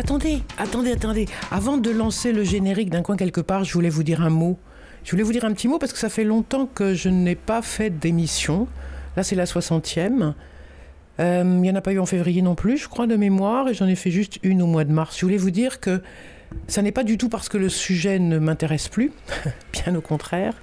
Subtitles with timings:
[0.00, 1.26] Attendez, attendez, attendez.
[1.50, 4.58] Avant de lancer le générique d'un coin quelque part, je voulais vous dire un mot.
[5.04, 7.34] Je voulais vous dire un petit mot parce que ça fait longtemps que je n'ai
[7.34, 8.66] pas fait d'émission.
[9.14, 10.32] Là, c'est la 60e.
[11.20, 13.68] Euh, il n'y en a pas eu en février non plus, je crois, de mémoire,
[13.68, 15.18] et j'en ai fait juste une au mois de mars.
[15.18, 16.00] Je voulais vous dire que
[16.66, 19.12] ça n'est pas du tout parce que le sujet ne m'intéresse plus,
[19.74, 20.54] bien au contraire.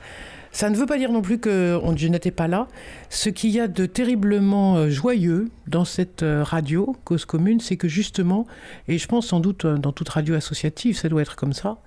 [0.58, 2.68] Ça ne veut pas dire non plus que je n'étais pas là.
[3.12, 7.78] Ce qu'il y a de terriblement euh, joyeux dans cette euh, radio, Cause Commune, c'est
[7.78, 8.48] que justement,
[8.88, 11.78] et je pense sans doute dans toute radio associative, ça doit être comme ça,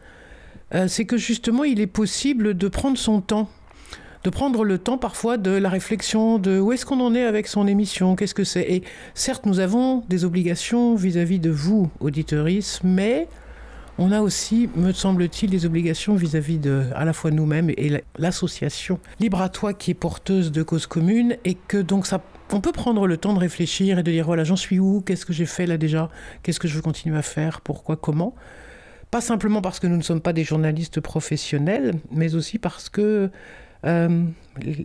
[0.86, 3.50] c'est que justement, il est possible de prendre son temps
[4.22, 7.48] de prendre le temps parfois de la réflexion de où est-ce qu'on en est avec
[7.48, 8.70] son émission, qu'est-ce que c'est.
[8.70, 13.26] Et certes, nous avons des obligations vis-à-vis de vous, auditeuristes, mais
[14.00, 18.98] on a aussi, me semble-t-il, des obligations vis-à-vis de à la fois nous-mêmes et l'association
[19.20, 22.72] Libre à toi qui est porteuse de causes communes et que donc ça on peut
[22.72, 25.44] prendre le temps de réfléchir et de dire voilà, j'en suis où, qu'est-ce que j'ai
[25.44, 26.08] fait là déjà,
[26.42, 28.34] qu'est-ce que je veux continuer à faire, pourquoi, comment?
[29.10, 33.30] Pas simplement parce que nous ne sommes pas des journalistes professionnels, mais aussi parce que
[33.86, 34.24] euh,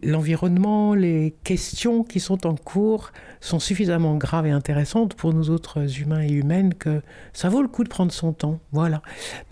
[0.03, 5.99] l'environnement, les questions qui sont en cours sont suffisamment graves et intéressantes pour nous autres
[5.99, 7.01] humains et humaines que
[7.33, 8.59] ça vaut le coup de prendre son temps.
[8.71, 9.01] Voilà.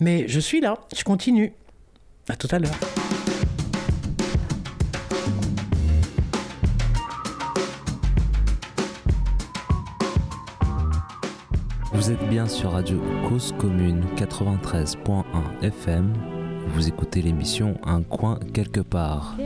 [0.00, 1.52] Mais je suis là, je continue.
[2.28, 2.72] À tout à l'heure.
[11.92, 15.24] Vous êtes bien sur Radio Cause Commune 93.1
[15.62, 16.33] FM
[16.74, 19.36] vous écoutez l'émission Un coin quelque part.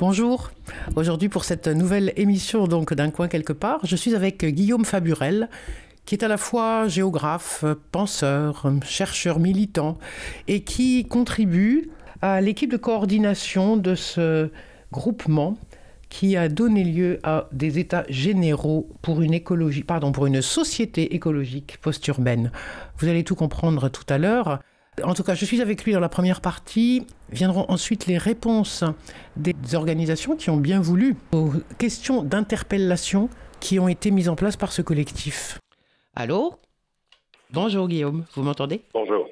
[0.00, 0.50] Bonjour.
[0.96, 5.48] Aujourd'hui pour cette nouvelle émission donc d'un coin quelque part, je suis avec Guillaume Faburel
[6.04, 9.96] qui est à la fois géographe, penseur, chercheur militant
[10.48, 14.50] et qui contribue à l'équipe de coordination de ce
[14.90, 15.56] groupement
[16.12, 21.14] qui a donné lieu à des états généraux pour une écologie, pardon, pour une société
[21.14, 22.52] écologique post-urbaine.
[22.98, 24.60] Vous allez tout comprendre tout à l'heure.
[25.02, 27.06] En tout cas, je suis avec lui dans la première partie.
[27.30, 28.84] Viendront ensuite les réponses
[29.36, 34.58] des organisations qui ont bien voulu aux questions d'interpellation qui ont été mises en place
[34.58, 35.60] par ce collectif.
[36.14, 36.56] Allô?
[37.50, 38.82] Bonjour Guillaume, vous m'entendez?
[38.92, 39.26] Bonjour.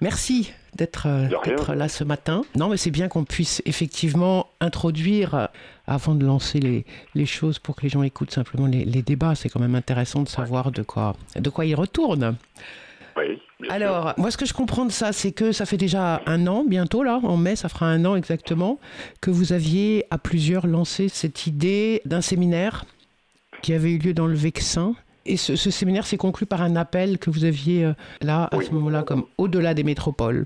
[0.00, 2.42] Merci d'être euh, là ce matin.
[2.56, 5.46] Non, mais c'est bien qu'on puisse effectivement introduire, euh,
[5.86, 9.34] avant de lancer les, les, choses pour que les gens écoutent simplement les, les débats,
[9.34, 12.36] c'est quand même intéressant de savoir de quoi, de quoi ils retournent.
[13.16, 13.38] Oui,
[13.68, 16.64] Alors, moi, ce que je comprends de ça, c'est que ça fait déjà un an,
[16.66, 18.78] bientôt, là, en mai, ça fera un an exactement,
[19.20, 22.86] que vous aviez à plusieurs lancé cette idée d'un séminaire
[23.60, 24.94] qui avait eu lieu dans le Vexin
[25.24, 28.70] et ce, séminaire s'est conclu par un appel que vous aviez euh, là, à ce
[28.72, 30.44] moment-là, comme au-delà des métropoles.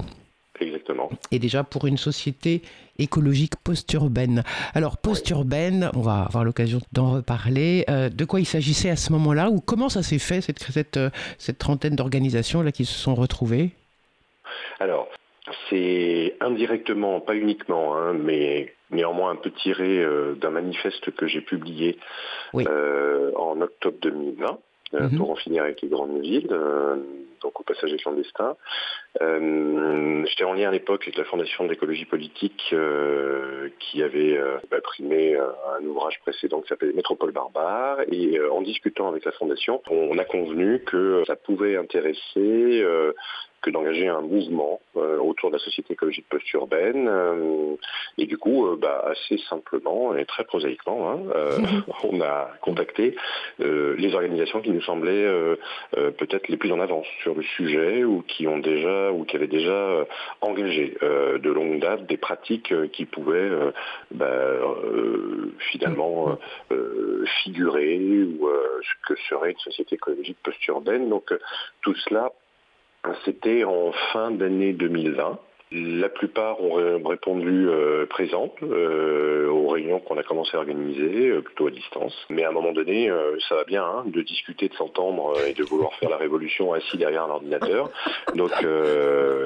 [0.61, 1.11] Exactement.
[1.31, 2.63] Et déjà pour une société
[2.99, 4.43] écologique post-urbaine.
[4.75, 7.85] Alors post-urbaine, on va avoir l'occasion d'en reparler.
[7.91, 10.97] Euh, de quoi il s'agissait à ce moment-là ou comment ça s'est fait cette, cette,
[10.97, 13.71] euh, cette trentaine d'organisations là qui se sont retrouvées?
[14.81, 15.09] Alors
[15.71, 20.05] c'est indirectement, pas uniquement, hein, mais néanmoins un peu tiré
[20.41, 21.99] d'un manifeste que j'ai publié
[22.55, 24.59] en octobre 2020.
[24.95, 25.19] Euh, mhm.
[25.19, 26.97] pour en finir avec les grandes villes, euh,
[27.43, 28.57] donc au passage des clandestins.
[29.21, 32.73] Euh, j'étais en lien à l'époque avec la Fondation de l'écologie politique
[33.81, 39.33] qui avait imprimé un ouvrage précédent qui s'appelait Métropole barbare et en discutant avec la
[39.33, 42.85] Fondation, on a convenu que ça pouvait intéresser
[43.67, 47.09] que d'engager un mouvement euh, autour de la société écologique post-urbaine.
[47.09, 47.75] Euh,
[48.17, 51.19] et du coup, euh, bah, assez simplement et très prosaïquement, hein,
[52.05, 53.17] on a contacté
[53.59, 55.27] les organisations qui nous semblaient
[55.93, 59.47] peut-être les plus en avance sur le sujet ou qui ont déjà ou qui avaient
[59.47, 60.07] déjà
[60.41, 63.51] engagé de longue date des pratiques qui pouvaient
[64.11, 64.37] bah,
[65.71, 66.39] finalement
[67.43, 68.49] figurer ou
[68.83, 71.09] ce que serait une société écologique post-urbaine.
[71.09, 71.33] Donc
[71.83, 72.31] tout cela
[73.25, 75.39] c'était en fin d'année 2020.
[75.73, 81.43] La plupart ont répondu euh, présentes euh, aux réunions qu'on a commencé à organiser, euh,
[81.43, 82.15] plutôt à distance.
[82.31, 83.11] Mais à un moment donné,
[83.49, 86.97] ça va bien hein, de discuter, de s'entendre et de vouloir faire la révolution assis
[86.99, 87.91] derrière un ordinateur.
[88.37, 88.53] Donc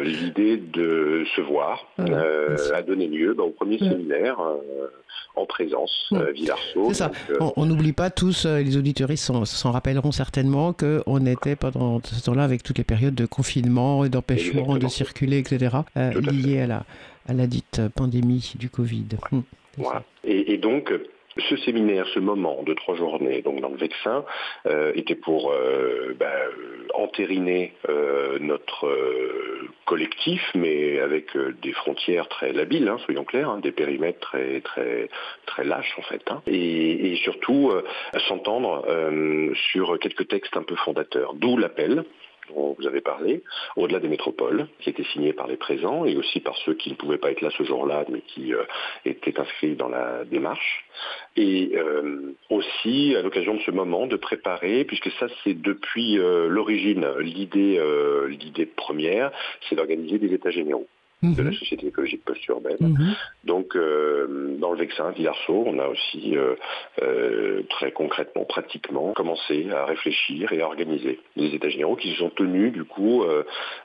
[0.02, 4.38] l'idée de se voir a donné lieu bah, au premier séminaire
[5.36, 6.32] en présence, euh,
[6.86, 7.10] C'est ça.
[7.30, 12.22] Euh, on n'oublie pas tous, euh, les auditoristes s'en rappelleront certainement, qu'on était pendant ce
[12.24, 15.76] temps-là avec toutes les périodes de confinement et d'empêchement de circuler, etc.,
[16.14, 16.84] liées à, la,
[17.28, 19.06] à la dite pandémie du Covid.
[19.76, 20.02] Voilà.
[20.24, 20.92] Et, donc,
[21.48, 24.24] ce séminaire, ce moment de trois journées, donc dans le Vexin,
[24.94, 25.54] était pour
[26.18, 26.26] bah,
[26.94, 27.72] entériner
[28.40, 28.88] notre
[29.86, 35.08] collectif, mais avec des frontières très labiles, hein, soyons clairs, hein, des périmètres très très
[35.46, 36.42] très lâches en fait, hein.
[36.46, 37.72] et, surtout
[38.28, 38.84] s'entendre
[39.70, 41.34] sur quelques textes un peu fondateurs.
[41.34, 42.04] D'où l'appel
[42.54, 43.42] dont vous avez parlé,
[43.76, 46.94] au-delà des métropoles, qui étaient signés par les présents et aussi par ceux qui ne
[46.94, 48.64] pouvaient pas être là ce jour-là, mais qui euh,
[49.04, 50.84] étaient inscrits dans la démarche.
[51.36, 56.48] Et euh, aussi, à l'occasion de ce moment, de préparer, puisque ça c'est depuis euh,
[56.48, 57.80] l'origine, l'idée,
[58.28, 59.30] l'idée première,
[59.68, 60.86] c'est d'organiser des états généraux
[61.22, 61.56] de la mhm.
[61.56, 62.76] Société écologique post-urbaine.
[62.80, 63.14] Mhm.
[63.44, 66.54] Donc, euh, dans le Vexin, Villarceau, on a aussi euh,
[67.02, 72.18] euh, très concrètement, pratiquement, commencé à réfléchir et à organiser des états généraux qui se
[72.18, 73.24] sont tenus, du coup,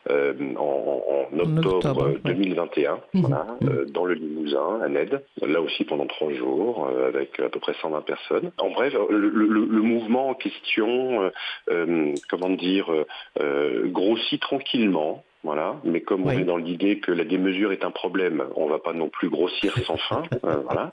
[0.07, 3.35] en, octobre, 2021, mhm.
[3.91, 8.01] dans le Limousin, à Ned, là aussi pendant trois jours, avec à peu près 120
[8.01, 8.51] personnes.
[8.57, 11.31] En bref, le, mouvement en question,
[12.29, 12.87] comment dire,
[13.91, 15.23] grossit tranquillement.
[15.45, 15.75] Voilà.
[15.83, 18.79] Mais comme on est dans l'idée que la démesure est un problème, on ne va
[18.79, 20.23] pas non plus grossir sans fin.
[20.43, 20.91] Euh, voilà.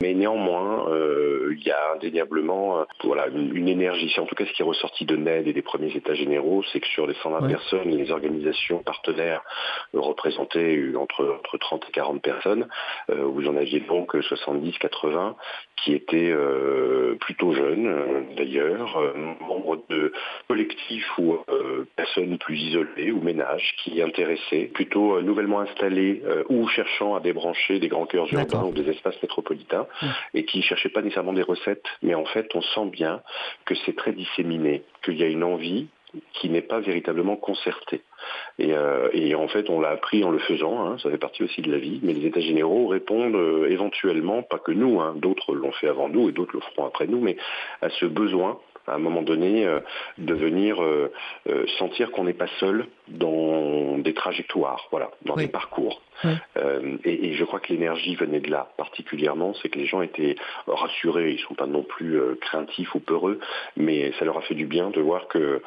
[0.00, 4.10] Mais néanmoins, euh, il y a indéniablement euh, voilà, une, énergie.
[4.12, 6.64] C'est en tout cas ce qui est ressorti de NED et des premiers états généraux,
[6.72, 9.42] c'est que sur les 120 personnes, les organisations partenaires
[9.92, 12.66] représentaient entre, entre 30 et 40 personnes.
[13.08, 15.36] vous en aviez donc 70, 80
[15.82, 16.34] qui étaient
[17.20, 19.00] plutôt jeunes d'ailleurs,
[19.40, 20.12] membres de
[20.48, 21.38] collectifs ou
[21.96, 27.20] personnes plus isolées ou ménages qui intéressés, plutôt euh, nouvellement installés euh, ou cherchant à
[27.20, 29.86] débrancher des grands cœurs urbains ou des espaces métropolitains,
[30.34, 33.20] et qui ne cherchaient pas nécessairement des recettes, mais en fait on sent bien
[33.64, 35.88] que c'est très disséminé, qu'il y a une envie
[36.32, 38.02] qui n'est pas véritablement concertée.
[38.58, 41.62] Et, euh, en fait, on l'a appris en le faisant, hein, ça fait partie aussi
[41.62, 45.72] de la vie, mais les États généraux répondent éventuellement, pas que nous, hein, d'autres l'ont
[45.72, 47.36] fait avant nous et d'autres le feront après nous, mais
[47.82, 49.80] à ce besoin à un moment donné, euh,
[50.18, 51.12] de venir euh,
[51.48, 56.02] euh, sentir qu'on n'est pas seul dans des trajectoires, voilà, dans des parcours.
[57.04, 60.34] et, je crois que l'énergie venait de là, particulièrement, c'est que les gens étaient
[60.66, 63.38] rassurés, ils ne sont pas non plus craintifs ou peureux,
[63.76, 65.60] mais ça leur a fait du bien de voir qu'ils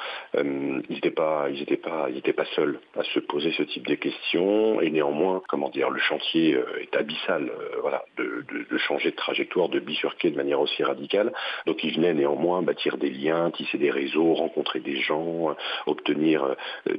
[0.89, 3.95] n'étaient pas, ils étaient pas, ils étaient pas seuls à se poser ce type de
[3.95, 4.81] questions.
[4.81, 7.49] Et néanmoins, comment dire, le chantier est abyssal,
[7.81, 11.31] voilà, de, de, changer de trajectoire, de bifurquer de manière aussi radicale.
[11.65, 15.55] Donc ils venaient néanmoins bâtir des liens, tisser des réseaux, rencontrer des gens,
[15.85, 16.55] obtenir euh,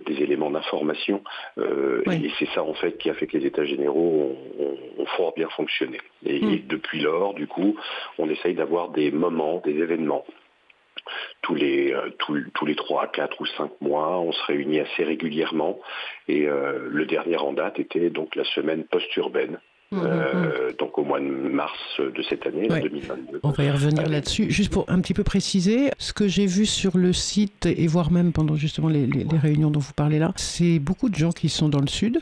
[0.07, 1.23] des éléments d'information.
[1.59, 5.35] Euh, et c'est ça en fait qui a fait que les États généraux ont, fort
[5.35, 5.99] bien fonctionné.
[6.25, 6.67] Et, mm.
[6.69, 7.77] depuis lors, du coup,
[8.19, 10.25] on essaye d'avoir des moments, des événements
[11.43, 14.21] tous les euh, tous, les 3, 4 ou 5 mois.
[14.21, 15.81] On se réunit assez régulièrement.
[16.29, 19.59] Et le dernier en date était donc la semaine post-urbaine
[19.93, 20.73] Mmh, mmh, euh, mmh.
[20.79, 23.41] donc au mois de mars de cette année, 2022.
[23.43, 24.51] On va y revenir là-dessus.
[24.51, 28.11] Juste pour un petit peu préciser, ce que j'ai vu sur le site et voire
[28.11, 29.07] même pendant justement les,
[29.43, 32.21] réunions dont vous parlez là, c'est beaucoup de gens qui sont dans le sud,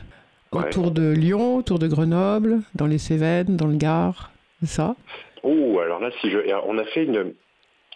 [0.50, 4.32] autour de Lyon, autour de Grenoble, dans les Cévennes, dans le Gard,
[4.64, 4.96] ça?
[5.44, 7.34] Oh, alors là, si je, on a fait une,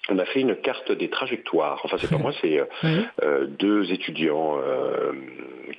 [0.09, 1.81] on a fait une carte des trajectoires.
[1.85, 2.65] Enfin, c'est pas moi, c'est euh,
[3.23, 4.57] euh, deux étudiants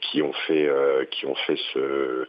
[0.02, 0.70] qui ont fait
[1.12, 2.28] qui ont fait ce euh,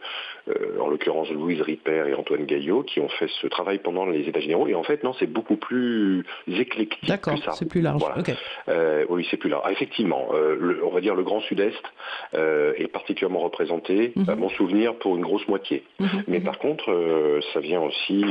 [0.79, 4.39] en l'occurrence Louise Ripper et Antoine Gaillot, qui ont fait ce travail pendant les États
[4.39, 4.67] généraux.
[4.67, 8.01] Et en fait, non, c'est beaucoup plus éclectique D'accord, c'est plus large.
[8.69, 9.63] Euh, oui, c'est plus large.
[9.65, 11.81] Ah, effectivement, euh, on va dire le Grand Sud-Est
[12.33, 14.29] est particulièrement représenté, mhm.
[14.29, 15.83] à mon souvenir, pour une grosse moitié.
[15.99, 16.45] Mhm, Mais mhm.
[16.45, 18.23] par contre, ça vient aussi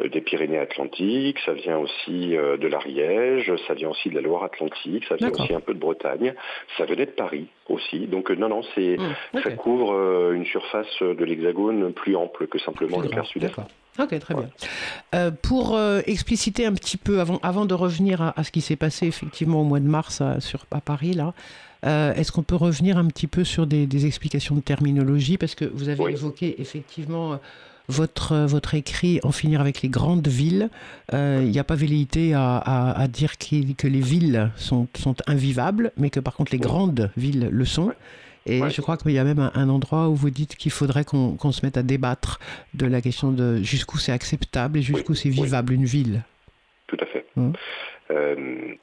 [0.00, 5.30] des Pyrénées-Atlantiques, ça vient aussi de l'Ariège, ça vient aussi de la Loire-Atlantique, ça vient
[5.30, 6.34] aussi un peu de Bretagne,
[6.76, 8.06] ça venait de Paris aussi.
[8.06, 8.96] Donc non, non, c'est
[9.42, 13.54] ça couvre une surface de l'ex hexagone plus ample que simplement le quart sud-est.
[13.98, 14.48] Ok, très bien.
[15.14, 18.76] Euh, pour euh, expliciter un petit peu, avant, avant de revenir à, ce qui s'est
[18.76, 21.34] passé effectivement au mois de mars à, sur, à Paris, là,
[21.84, 25.38] euh, est-ce qu'on peut revenir un petit peu sur des, explications de terminologie?
[25.38, 27.38] Parce que vous avez évoqué effectivement
[27.88, 30.70] votre, votre écrit En finir avec les grandes villes.
[31.12, 36.10] Il n'y a pas velléité à, à, dire que les villes sont, sont invivables, mais
[36.10, 37.92] que par contre les grandes villes le sont.
[38.46, 41.52] Et je crois qu'il y a même un, endroit où vous dites qu'il faudrait qu'on
[41.52, 42.40] se mette à débattre
[42.74, 46.22] de la question de jusqu'où c'est acceptable et jusqu'où c'est vivable une ville.
[46.86, 47.26] Tout à fait.
[47.36, 47.52] Hum.
[48.10, 48.74] Euh,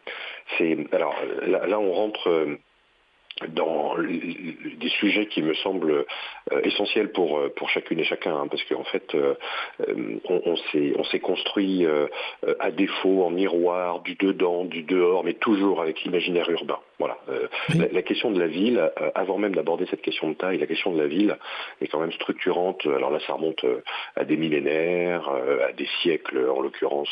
[0.91, 2.57] alors là, on rentre euh,
[3.49, 6.05] dans des sujets qui me semblent
[6.51, 9.33] euh, essentiels pour, euh, pour chacune et chacun, hein, parce qu'en fait, euh,
[10.29, 11.85] on, on s'est construit
[12.59, 16.79] à défaut, en miroir, du dedans, du dehors, mais toujours avec l'imaginaire urbain.
[16.99, 17.17] Voilà.
[17.91, 20.99] La, question de la ville, avant même d'aborder cette question de taille, la question de
[20.99, 21.37] la ville
[21.79, 22.85] est quand même structurante.
[22.87, 23.63] Alors là, ça remonte
[24.15, 27.09] à des millénaires, à des siècles, en l'occurrence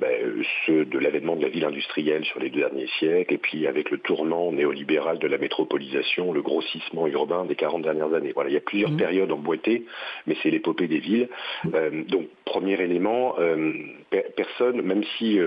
[0.00, 3.66] ben, ceux de l'avènement de la ville industrielle sur les deux derniers siècles, et puis
[3.68, 8.32] avec le tournant néolibéral de la métropolisation, le grossissement urbain des 40 dernières années.
[8.34, 8.96] Voilà, il y a plusieurs mmh.
[8.96, 9.84] périodes emboîtées,
[10.26, 11.28] mais c'est l'épopée des villes.
[11.74, 13.72] Euh, donc, premier élément, euh,
[14.36, 15.38] personne, même si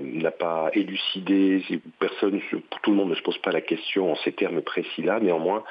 [0.00, 1.62] n'a pas élucidé,
[1.98, 2.40] personne,
[2.82, 5.62] tout le monde ne se pose pas la question en ces termes précis-là, néanmoins,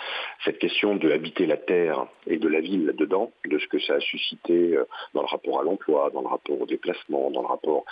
[0.46, 3.96] cette question de habiter la terre et de la ville là-dedans, de ce que ça
[3.96, 4.78] a suscité
[5.14, 7.86] dans le rapport à l'emploi, dans le rapport au déplacement, dans le rapport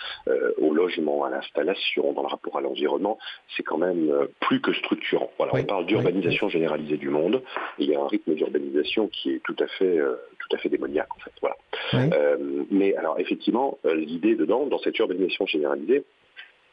[0.57, 3.17] au logement, à l'installation, dans le rapport à l'environnement,
[3.55, 5.29] c'est quand même euh, plus que structurant.
[5.37, 7.41] Voilà, on parle d'urbanisation généralisée du monde.
[7.77, 10.69] il y a un rythme d'urbanisation qui est tout à fait, euh, tout à fait
[10.69, 11.31] démoniaque en fait.
[11.41, 11.55] Voilà.
[11.93, 12.37] Euh,
[12.69, 16.03] mais alors effectivement, l'idée dedans, dans cette urbanisation généralisée,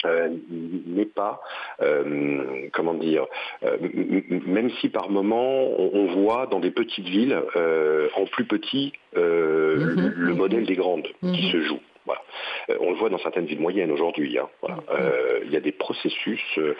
[0.04, 1.40] n'est pas,
[2.72, 3.26] comment dire,
[4.46, 7.36] même si par moment on, voit dans des petites villes,
[8.14, 10.12] en plus petit, mm-hmm.
[10.14, 11.50] le, modèle des grandes qui mm-hmm.
[11.50, 11.80] se joue.
[12.70, 14.38] Euh, on le voit dans certaines villes moyennes aujourd'hui.
[14.38, 14.72] Hein, mm.
[14.90, 16.74] euh, il y a des processus, euh,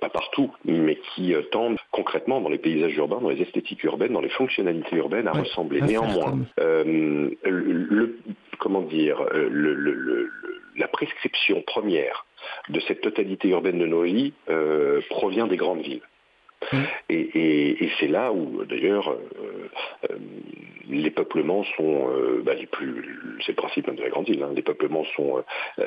[0.00, 4.20] pas partout, mais qui tendent concrètement dans les paysages urbains, dans les esthétiques urbaines, dans
[4.20, 5.80] les fonctionnalités urbaines à ressembler.
[5.80, 8.18] Néanmoins, le,
[8.58, 9.24] comment dire,
[10.76, 12.26] la prescription première
[12.68, 14.32] de cette totalité urbaine de nos vies
[15.08, 16.02] provient des grandes villes.
[16.72, 16.82] Mm.
[17.08, 19.16] Et, c'est là où, d'ailleurs,
[20.90, 24.50] les peuplements sont euh, bah, les plus, c'est le principe de la grande île, hein.
[24.54, 25.42] les peuplements sont
[25.78, 25.84] euh,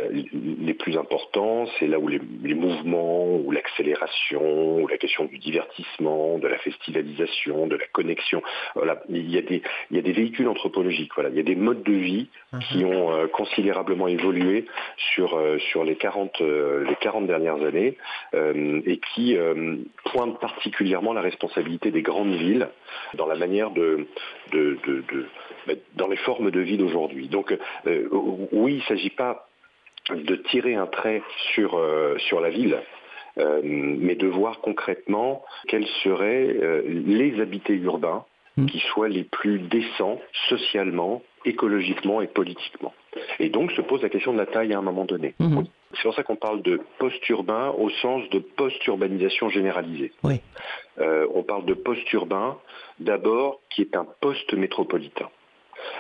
[0.60, 2.20] les plus importants, c'est là où les,
[2.54, 8.42] mouvements, ou l'accélération, ou la question du divertissement, de la festivalisation, de la connexion,
[8.76, 9.62] voilà, il y a des,
[9.92, 12.60] il y a des véhicules anthropologiques, voilà, il y a des modes de vie mhm.
[12.60, 14.66] qui ont euh, considérablement évolué
[15.14, 15.40] sur,
[15.72, 17.98] sur les 40, les 40 dernières années
[18.34, 19.36] et qui
[20.06, 20.63] pointent particulièrement
[21.14, 22.70] la responsabilité des grandes villes
[23.16, 24.08] dans la manière de,
[24.52, 24.78] de
[25.96, 27.28] dans les formes de vie d'aujourd'hui.
[27.28, 27.56] Donc
[27.88, 28.08] euh,
[28.52, 29.48] oui, il ne s'agit pas
[30.10, 31.22] de tirer un trait
[31.54, 32.78] sur, euh, sur la ville,
[33.38, 38.26] euh, mais de voir concrètement quels seraient les habités urbains
[38.58, 38.66] mmh.
[38.68, 40.20] qui soient les plus décents
[40.50, 42.94] socialement, écologiquement et politiquement.
[43.40, 45.36] Et donc se pose la question de la taille à un moment donné.
[45.40, 45.62] Mmh.
[45.94, 50.12] C'est pour ça qu'on parle de post-urbain au sens de post-urbanisation généralisée.
[50.98, 52.58] on parle de post-urbain
[53.00, 55.30] d'abord qui est un post-métropolitain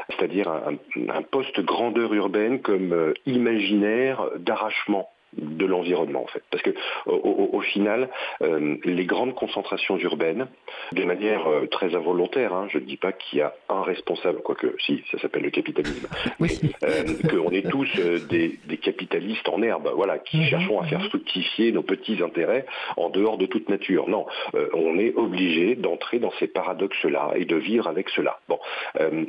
[0.09, 6.43] c'est-à-dire un, poste grandeur urbaine comme euh, imaginaire d'arrachement de l'environnement en fait.
[6.49, 6.71] Parce que
[7.07, 8.09] au, final,
[8.41, 10.47] euh, les grandes concentrations urbaines,
[10.91, 14.41] de manière euh, très involontaire, hein, je ne dis pas qu'il y a un responsable,
[14.41, 16.07] quoique si, ça s'appelle le capitalisme,
[16.39, 16.59] oui.
[16.83, 17.89] euh, qu'on est tous
[18.29, 20.45] des, capitalistes en herbe, voilà, qui mhm.
[20.45, 21.09] cherchons à faire mhm.
[21.09, 22.65] fructifier nos petits intérêts
[22.97, 24.09] en dehors de toute nature.
[24.09, 24.25] Non,
[24.73, 28.39] on est obligé d'entrer dans ces paradoxes-là et de vivre avec cela.
[28.49, 28.59] Bon,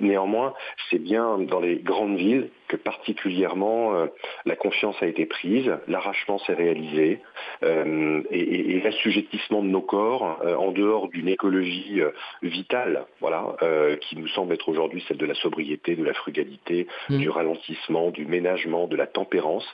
[0.01, 0.55] néanmoins,
[0.91, 3.93] c'est bien dans les grandes villes que particulièrement
[4.45, 7.21] la confiance a été prise, l'arrachement s'est réalisé
[7.63, 12.11] euh, et, l'assujettissement de nos corps euh, en dehors d'une écologie euh,
[12.43, 13.57] vitale, voilà,
[14.01, 17.19] qui nous semble être aujourd'hui celle de la sobriété, de la frugalité, mmh.
[17.19, 19.67] du ralentissement, du ménagement, de la tempérance.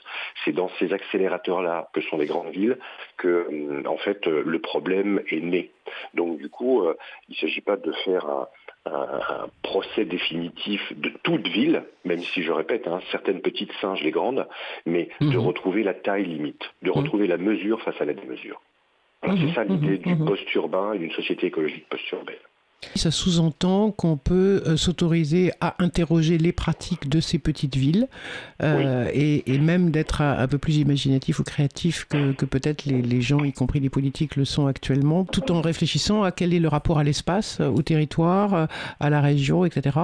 [0.43, 2.77] C'est dans ces accélérateurs-là que sont les grandes villes
[3.17, 5.71] que, en fait, le problème est né.
[6.13, 6.85] Donc, du coup,
[7.27, 8.47] il ne s'agit pas de faire un,
[8.85, 14.11] un, procès définitif de toute ville, même si je répète, hein, certaines petites singes, les
[14.11, 14.47] grandes,
[14.85, 15.37] mais de mhm.
[15.37, 16.97] retrouver la taille limite, de mhm.
[16.97, 18.61] retrouver la mesure face à la démesure.
[19.23, 19.53] C'est mhm.
[19.53, 22.35] ça l'idée du post-urbain et d'une société écologique post-urbaine.
[22.95, 28.07] Ça sous-entend qu'on peut euh, s'autoriser à interroger les pratiques de ces petites villes
[28.63, 33.53] euh, et, même d'être un, peu plus imaginatif ou créatif que, peut-être les, gens, y
[33.53, 37.03] compris les politiques, le sont actuellement, tout en réfléchissant à quel est le rapport à
[37.03, 38.67] l'espace, au territoire,
[38.99, 39.99] à la région, etc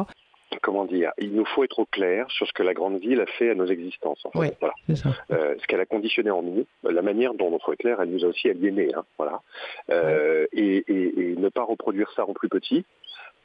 [0.62, 3.26] comment dire, il nous faut être au clair sur ce que la grande ville a
[3.26, 4.22] fait à nos existences.
[4.34, 4.74] voilà.
[5.32, 8.10] Euh, ce qu'elle a conditionné en nous, la manière dont il faut être clair, elle
[8.10, 8.94] nous a aussi aliénés.
[8.96, 9.42] Hein, voilà.
[9.90, 10.84] Euh, et,
[11.38, 12.84] ne pas reproduire ça en plus petit,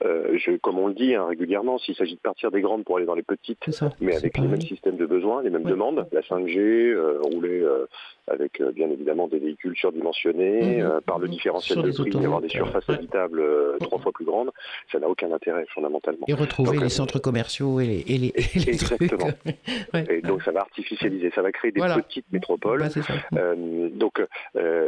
[0.04, 2.96] euh, je, comme on le dit hein, régulièrement, s'il s'agit de partir des grandes pour
[2.96, 3.64] aller dans les petites,
[4.00, 7.86] mais avec les mêmes systèmes de besoins, les mêmes demandes, la 5G, euh, rouler euh,
[8.28, 11.00] avec bien évidemment des véhicules surdimensionnés, mhm.
[11.06, 13.42] par le différentiel de prix, avoir des surfaces habitables
[13.80, 14.50] trois fois plus grandes,
[14.90, 16.24] ça n'a aucun intérêt fondamentalement.
[16.28, 18.32] Et retrouver les centres commerciaux et les,
[18.66, 19.30] Exactement.
[20.08, 22.84] et donc ça va artificialiser, ça va créer des petites métropoles.
[23.32, 23.40] Bah,
[23.92, 24.24] donc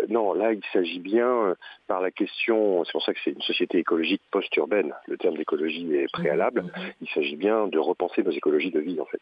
[0.09, 1.56] non, là il s'agit bien
[1.87, 5.95] par la question, c'est pour ça que c'est une société écologique post-urbaine le terme d'écologie
[5.95, 6.81] est préalable, mmh.
[7.03, 9.21] il s'agit bien de repenser nos écologies de vie en fait.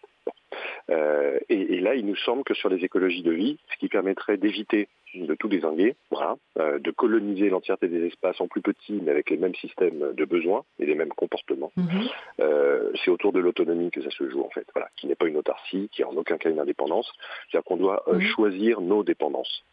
[0.90, 4.36] Euh, et, là, il nous semble que sur les écologies de vie, ce qui permettrait
[4.36, 9.10] d'éviter de tout désinguer, voilà, euh, de coloniser l'entièreté des espaces en plus petits, mais
[9.10, 12.00] avec les mêmes systèmes de besoins et les mêmes comportements, mmh.
[12.40, 15.26] euh, c'est autour de l'autonomie que ça se joue en fait, voilà, qui n'est pas
[15.26, 17.12] une autarcie, qui est en aucun cas une indépendance,
[17.50, 18.20] c'est-à-dire qu'on doit mmh.
[18.22, 19.64] choisir nos dépendances.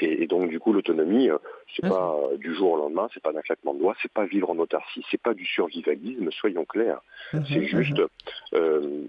[0.00, 1.28] Et, donc du coup l'autonomie,
[1.74, 4.50] c'est pas du jour au lendemain, c'est pas d'un claquement de doigts, c'est pas vivre
[4.50, 7.02] en autarcie, c'est pas du survivalisme, soyons clairs.
[7.32, 8.00] C'est juste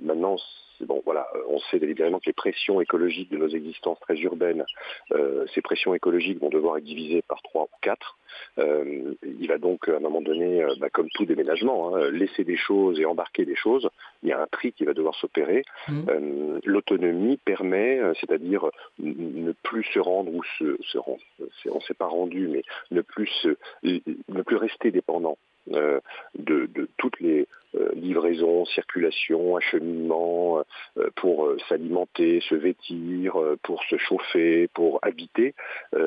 [0.03, 0.38] maintenant
[0.85, 4.65] bon, voilà, on sait délibérément que les pressions écologiques de nos existences très urbaines,
[5.12, 8.17] euh, ces pressions écologiques vont devoir être divisées par trois ou quatre.
[8.57, 12.43] Euh, il va donc, à un moment donné, euh, bah, comme tout déménagement, hein, laisser
[12.43, 13.89] des choses et embarquer des choses.
[14.23, 15.63] Il y a un tri qui va devoir s'opérer.
[15.88, 16.59] Mmh.
[16.65, 18.69] L'autonomie permet, c'est-à-dire
[19.00, 23.01] ne plus se rendre ou se, se rendre, on ne s'est pas rendu, mais ne
[23.01, 23.47] plus,
[23.83, 25.37] ne plus rester dépendant
[25.67, 26.01] de,
[26.35, 30.63] de, toutes les euh, livraison, circulation, acheminement,
[30.97, 35.53] euh, pour euh, s'alimenter, se vêtir, pour se chauffer, pour habiter,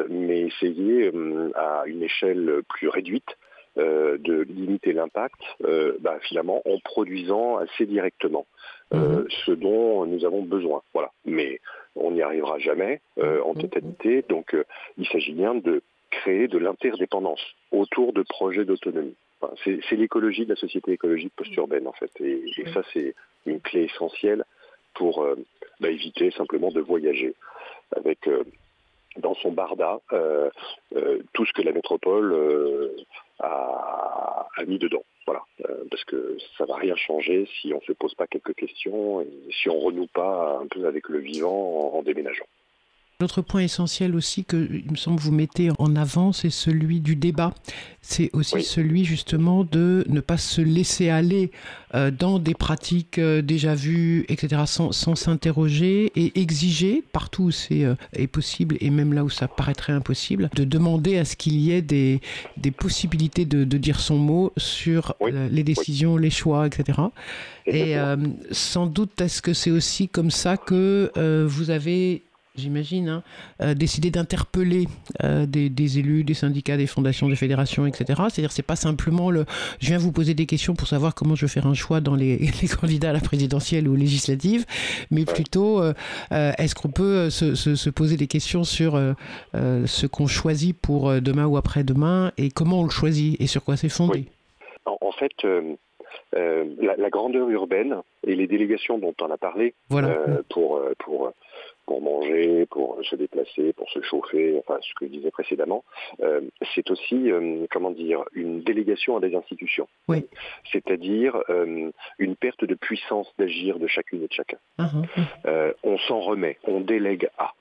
[0.09, 1.11] mais essayer
[1.55, 3.37] à une échelle plus réduite
[3.77, 5.41] de limiter l'impact,
[6.01, 8.47] bah, finalement en produisant assez directement
[8.93, 9.27] mhm.
[9.45, 10.83] ce dont nous avons besoin.
[10.95, 11.11] Voilà.
[11.27, 11.61] Mais
[11.97, 13.61] on n'y arrivera jamais en mhm.
[13.61, 14.57] totalité, donc
[14.99, 19.17] il s'agit bien de créer de l'interdépendance autour de projets d'autonomie
[19.65, 22.11] c'est l'écologie de la société écologique post-urbaine en fait.
[22.21, 24.45] Et, ça c'est une clé essentielle
[24.95, 25.37] pour euh,
[25.81, 27.35] bah, éviter simplement de voyager
[27.95, 28.45] avec euh,
[29.19, 30.51] dans son barda euh,
[31.33, 32.35] tout ce que la métropole
[33.41, 35.05] a, mis dedans.
[35.27, 35.43] Voilà,
[35.91, 39.69] parce que ça va rien changer si on ne se pose pas quelques questions si
[39.69, 42.47] on renoue pas un peu avec le vivant en déménageant.
[43.19, 47.17] L'autre point essentiel aussi que, il me semble, vous mettez en avant, c'est celui du
[47.17, 47.55] débat.
[48.03, 51.51] C'est aussi celui justement de ne pas se laisser aller
[51.95, 57.85] euh, dans des pratiques euh, déjà vues, etc., sans s'interroger et exiger, partout où c'est
[57.87, 57.95] euh,
[58.31, 61.81] possible et même là où ça paraîtrait impossible, de demander à ce qu'il y ait
[61.81, 62.21] des,
[62.59, 65.15] des possibilités de, de, dire son mot sur
[65.51, 66.99] les décisions, les choix, etc.
[67.67, 67.97] Et
[68.51, 71.11] sans doute, est-ce que c'est aussi comme ça que
[71.47, 72.26] vous avez
[72.57, 73.23] j'imagine, hein,
[73.61, 74.87] euh, décider d'interpeller
[75.23, 78.23] euh, des, élus, des syndicats, des fondations, des fédérations, etc.
[78.29, 79.45] C'est-à-dire, c'est pas simplement le.
[79.81, 82.15] Je viens vous poser des questions pour savoir comment je vais faire un choix dans
[82.15, 82.39] les,
[82.81, 84.65] candidats à la présidentielle ou législative,
[85.11, 85.93] mais plutôt, euh,
[86.31, 89.01] est-ce qu'on peut se, poser des questions sur
[89.55, 93.77] ce qu'on choisit pour demain ou après-demain et comment on le choisit et sur quoi
[93.77, 94.27] c'est fondé?
[94.85, 95.33] En, fait.
[96.33, 99.75] la, grandeur urbaine et les délégations dont on a parlé
[100.49, 101.33] pour, pour
[101.87, 105.85] pour manger, pour se déplacer, pour se chauffer, enfin ce que je disais précédemment,
[106.21, 106.41] euh,
[106.75, 109.89] c'est aussi, euh, comment dire, une délégation à des institutions.
[110.09, 110.27] Oui.
[110.73, 114.59] C'est-à-dire euh, une perte de puissance d'agir de chacune et de chacun.
[114.79, 115.75] Uh-huh.
[115.83, 117.53] on s'en remet, on délègue à.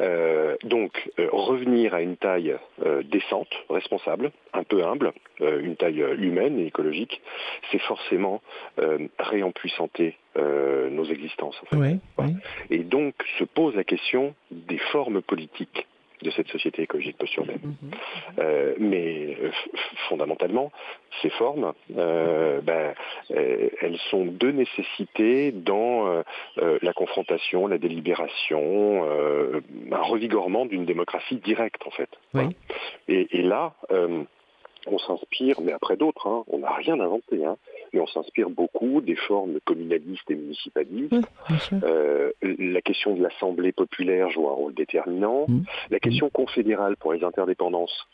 [0.00, 6.04] Euh, donc euh, revenir à une taille euh, décente, responsable, un peu humble, une taille
[6.18, 7.20] humaine et écologique,
[7.70, 8.42] c'est forcément
[9.18, 11.60] réempuissanter nos existences.
[12.70, 15.86] Et donc se pose la question des formes politiques
[16.22, 17.60] de cette société écologique post-urbaine.
[17.62, 17.90] Mhm.
[18.38, 19.50] Euh, mais euh,
[20.08, 20.72] fondamentalement,
[21.20, 22.94] ces formes, euh, ben,
[23.30, 26.22] elles sont de nécessité dans
[26.56, 29.04] la confrontation, la délibération,
[29.90, 32.08] un revigorement d'une démocratie directe en fait.
[33.08, 33.74] Et, et, là,
[34.86, 37.56] on s'inspire, mais après d'autres, hein, on n'a rien inventé, hein,
[37.92, 41.14] mais on s'inspire beaucoup des formes communalistes et municipalistes.
[41.84, 45.46] Euh, la question de l'Assemblée populaire joue un rôle déterminant.
[45.48, 45.62] Mmh.
[45.90, 48.06] La question confédérale pour les interdépendances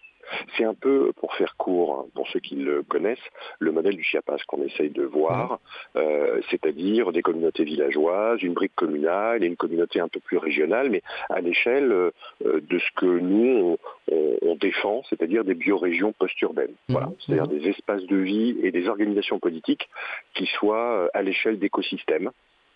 [0.57, 3.19] c'est un peu, pour faire court, hein, pour ceux qui le connaissent,
[3.59, 5.61] le modèle du Chiapas qu'on essaye de voir,
[5.97, 10.91] euh, c'est-à-dire des communautés villageoises, une brique communale et une communauté un peu plus régionale,
[10.91, 12.11] mais à l'échelle euh,
[12.43, 13.77] de ce que nous,
[14.11, 16.75] on, défend, c'est-à-dire des biorégions post-urbaines.
[16.89, 16.93] Mmh.
[16.93, 17.11] Voilà.
[17.21, 17.59] C'est-à-dire mmh.
[17.59, 19.89] des espaces de vie et des organisations politiques
[20.35, 22.31] qui soient euh, à l'échelle d'écosystèmes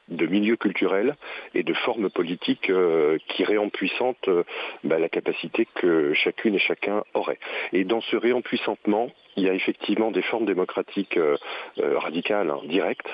[0.09, 1.17] de milieux culturels
[1.55, 4.45] et de formes politiques euh, qui réempuissantent euh,
[4.85, 7.39] bah, la capacité que chacune et chacun aurait.
[7.73, 11.37] Et dans ce réempuissantement, il y a effectivement des formes démocratiques euh,
[11.79, 13.09] radicales, hein, directes.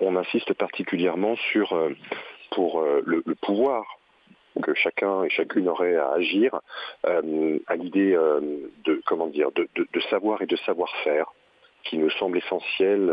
[0.00, 1.74] on insiste particulièrement sur
[2.50, 3.84] pour le, pouvoir
[4.62, 6.60] que chacun et chacune aurait à agir,
[7.04, 8.16] à l'idée
[8.84, 11.32] de comment dire de, savoir et de savoir-faire
[11.84, 13.12] qui nous semble essentiel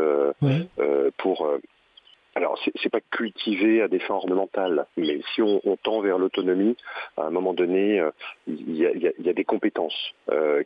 [1.17, 1.59] pour
[2.35, 6.75] alors, c'est n'est pas cultivé à des fins ornementales, mais si on, tend vers l'autonomie,
[7.17, 8.09] à un moment donné, euh,
[8.47, 10.63] il y, a, des compétences euh.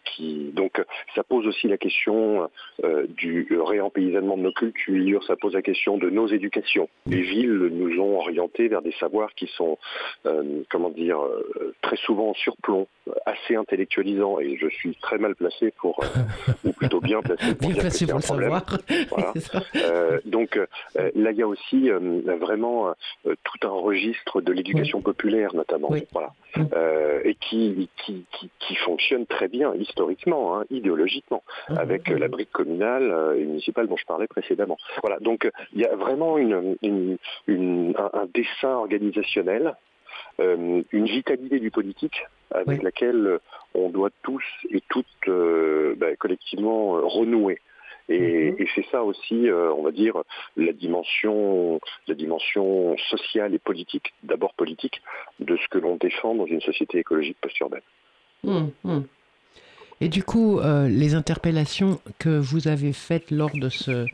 [0.53, 0.82] Donc,
[1.15, 2.49] ça pose aussi la question
[2.84, 6.89] euh, du réempaysannement de nos cultures, ça pose la question de nos éducations.
[7.06, 9.77] Les villes nous ont orientés vers des savoirs qui sont,
[10.69, 11.19] comment dire,
[11.82, 12.88] très souvent en surplomb,
[13.28, 16.00] assez intellectualisants, et je suis très mal placé pour,
[16.63, 18.63] ou plutôt bien placé pour bien dire placé que pour le savoir.
[20.26, 20.56] donc,
[20.96, 22.94] là, il y a aussi vraiment
[23.26, 26.34] tout un registre de l'éducation populaire notamment, voilà,
[27.24, 31.78] et qui, qui, qui, fonctionne très bien historiquement, hein, idéologiquement, mm-hmm.
[31.78, 34.78] avec la brique communale et municipale dont je parlais précédemment.
[35.02, 36.78] Voilà, donc il y a vraiment une,
[37.98, 39.76] un, dessin organisationnel
[40.40, 43.40] une vitalité du politique avec laquelle
[43.74, 47.60] on doit tous et toutes ben, collectivement renouer.
[48.10, 48.16] Mhm.
[48.60, 50.16] Et, c'est ça aussi, euh, on va dire,
[50.56, 55.02] la dimension, la dimension sociale et politique, d'abord politique,
[55.40, 57.82] de ce que l'on défend dans une société écologique post-urbaine.
[58.44, 59.04] Mhm, mhm.
[60.00, 64.06] Et du coup, euh, les interpellations que vous avez faites lors de ce,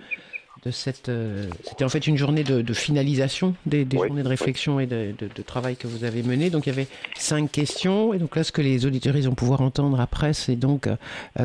[0.72, 1.10] cette.
[1.10, 5.14] Euh, c'était en fait une journée de, finalisation des, journées de réflexion et de,
[5.46, 6.50] travail que vous avez menées.
[6.50, 8.14] Donc il y avait cinq questions.
[8.14, 10.96] Et donc là, ce que les auditeurs vont pouvoir entendre après, c'est donc euh,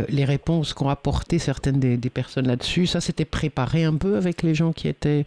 [0.09, 2.87] les réponses qu'ont apportées certaines des, personnes là-dessus.
[2.87, 5.25] Ça, c'était préparé un peu avec les gens qui étaient,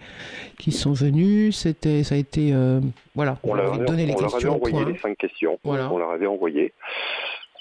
[0.58, 1.58] qui sont venus.
[1.58, 2.80] C'était, ça a été, euh,
[3.16, 3.38] voilà.
[3.44, 4.28] On, leur avait, donné les questions.
[4.28, 5.60] Leur avait envoyé les cinq questions.
[5.64, 6.74] On leur avait envoyé.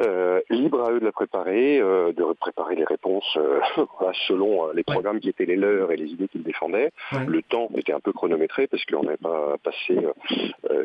[0.03, 3.61] Euh, libre à eux de la préparer, euh, de préparer les réponses euh,
[4.29, 6.91] selon les programmes qui étaient les leurs et les idées qu'ils défendaient.
[7.27, 9.99] Le temps était un peu chronométré parce qu'on n'avait pas passé,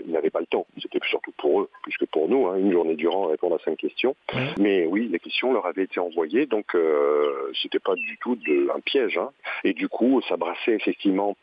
[0.05, 0.65] ils n'avaient pas le temps.
[0.81, 3.59] C'était surtout pour eux, plus que pour nous, hein, une journée durant à répondre à
[3.59, 4.15] cinq questions.
[4.59, 6.75] Mais oui, les questions leur avaient été envoyées, donc
[7.61, 9.17] c'était pas du tout de, un piège.
[9.17, 9.29] Hein.
[9.63, 11.37] Et du coup, ça brassait effectivement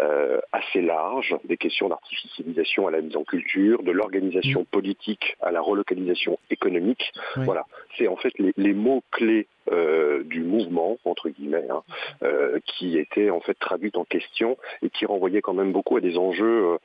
[0.00, 4.66] euh, assez large, des questions d'artificialisation à la mise en culture, de l'organisation mm.
[4.66, 7.12] politique à la relocalisation économique.
[7.36, 11.82] Voilà, c'est en fait les, mots clés euh, du mouvement entre guillemets hein,
[12.22, 16.00] euh, qui étaient en fait traduits en questions et qui renvoyaient quand même beaucoup à
[16.00, 16.78] des enjeux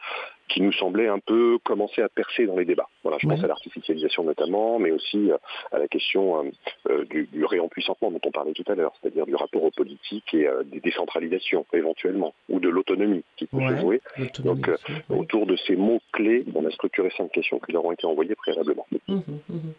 [0.48, 2.88] qui nous semblait un peu commencer à percer dans les débats.
[3.04, 5.38] Voilà, je pense à l'artificialisation notamment, mais aussi euh,
[5.72, 6.50] à la question euh,
[6.90, 10.34] euh, du, du réempuissantement dont on parlait tout à l'heure, c'est-à-dire du rapport aux politiques
[10.34, 14.02] et des décentralisations éventuellement, ou de l'autonomie qui peut se jouer.
[14.40, 14.70] Donc
[15.10, 18.86] autour de ces mots-clés, on a structuré cinq questions qui leur ont été envoyées préalablement.
[19.08, 19.74] Mmh, mmh, mmh.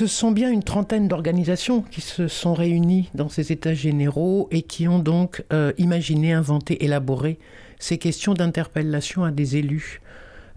[0.00, 4.62] Ce sont bien une trentaine d'organisations qui se sont réunies dans ces états généraux et
[4.62, 7.38] qui ont donc euh, imaginé, inventé, élaboré
[7.78, 10.00] ces questions d'interpellation à des élus.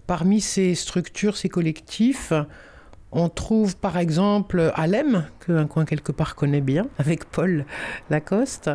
[0.06, 2.32] Parmi ces structures, ces collectifs,
[3.12, 7.66] on trouve par exemple Alem, qu'un coin quelque part connaît bien, avec Paul
[8.08, 8.70] Lacoste,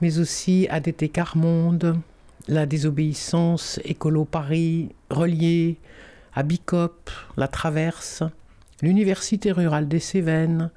[0.00, 1.98] mais aussi ADT Carmonde,
[2.46, 5.78] la désobéissance, Écolo Paris, Relié,
[6.32, 8.22] Abicop, La Traverse,
[8.82, 10.70] l'Université rurale des Cévennes,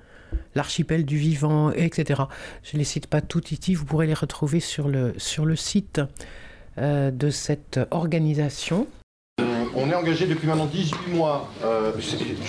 [0.54, 2.24] l'archipel du vivant, etc.
[2.64, 5.14] Je ne les cite pas toutes ici, vous pourrez les retrouver sur le,
[5.56, 6.02] site
[6.78, 8.88] euh, de cette organisation.
[9.78, 11.50] On est engagé depuis maintenant 18 mois.
[11.64, 11.92] Euh,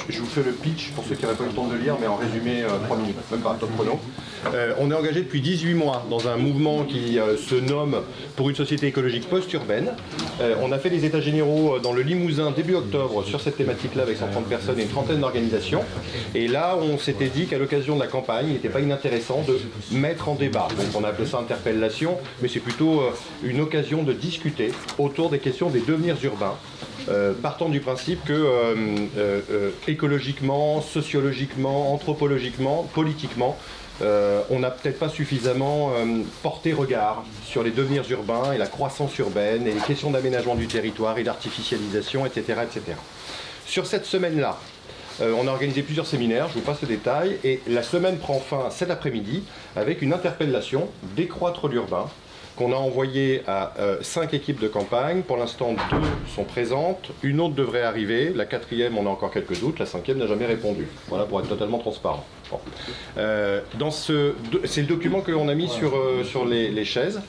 [0.09, 1.81] je vous fais le pitch pour ceux qui n'auraient pas eu le temps de le
[1.81, 3.99] lire, mais en résumé, 3 euh, minutes, même pas top chrono.
[4.55, 8.03] Euh, on est engagé depuis 18 mois dans un mouvement qui se nomme
[8.37, 9.92] Pour une société écologique post-urbaine.
[10.62, 14.18] on a fait les états généraux dans le Limousin début octobre sur cette thématique-là avec
[14.18, 15.83] 130 personnes et une trentaine d'organisations.
[16.35, 19.59] Et là, on s'était dit qu'à l'occasion de la campagne, il n'était pas inintéressant de
[19.96, 20.68] mettre en débat.
[20.77, 23.03] Donc on a appelé ça interpellation, mais c'est plutôt
[23.42, 26.55] une occasion de discuter autour des questions des devenirs urbains.
[27.09, 28.75] Euh, partant du principe que euh,
[29.16, 33.57] euh, écologiquement, sociologiquement, anthropologiquement, politiquement,
[34.51, 35.90] on n'a peut-être pas suffisamment
[36.42, 40.66] porté regard sur les devenirs urbains et la croissance urbaine et les questions d'aménagement du
[40.66, 42.99] territoire et d'artificialisation, etc., etc.
[43.64, 44.59] Sur cette semaine-là,
[45.23, 48.69] on a organisé plusieurs séminaires, je vous passe le détail, et la semaine prend fin
[48.69, 49.45] cet après-midi
[49.77, 52.11] avec une interpellation décroître l'urbain,
[52.57, 55.23] qu'on a envoyé à euh, cinq équipes de campagne.
[55.23, 55.97] Pour l'instant, deux
[56.35, 57.11] sont présentes.
[57.23, 58.33] Une autre devrait arriver.
[58.35, 59.79] La quatrième, on a encore quelques doutes.
[59.79, 60.88] La cinquième n'a jamais répondu.
[61.09, 62.25] Voilà, pour être totalement transparent.
[63.19, 63.61] Euh,
[64.64, 67.21] c'est le document que l'on a mis sur, euh, les, chaises,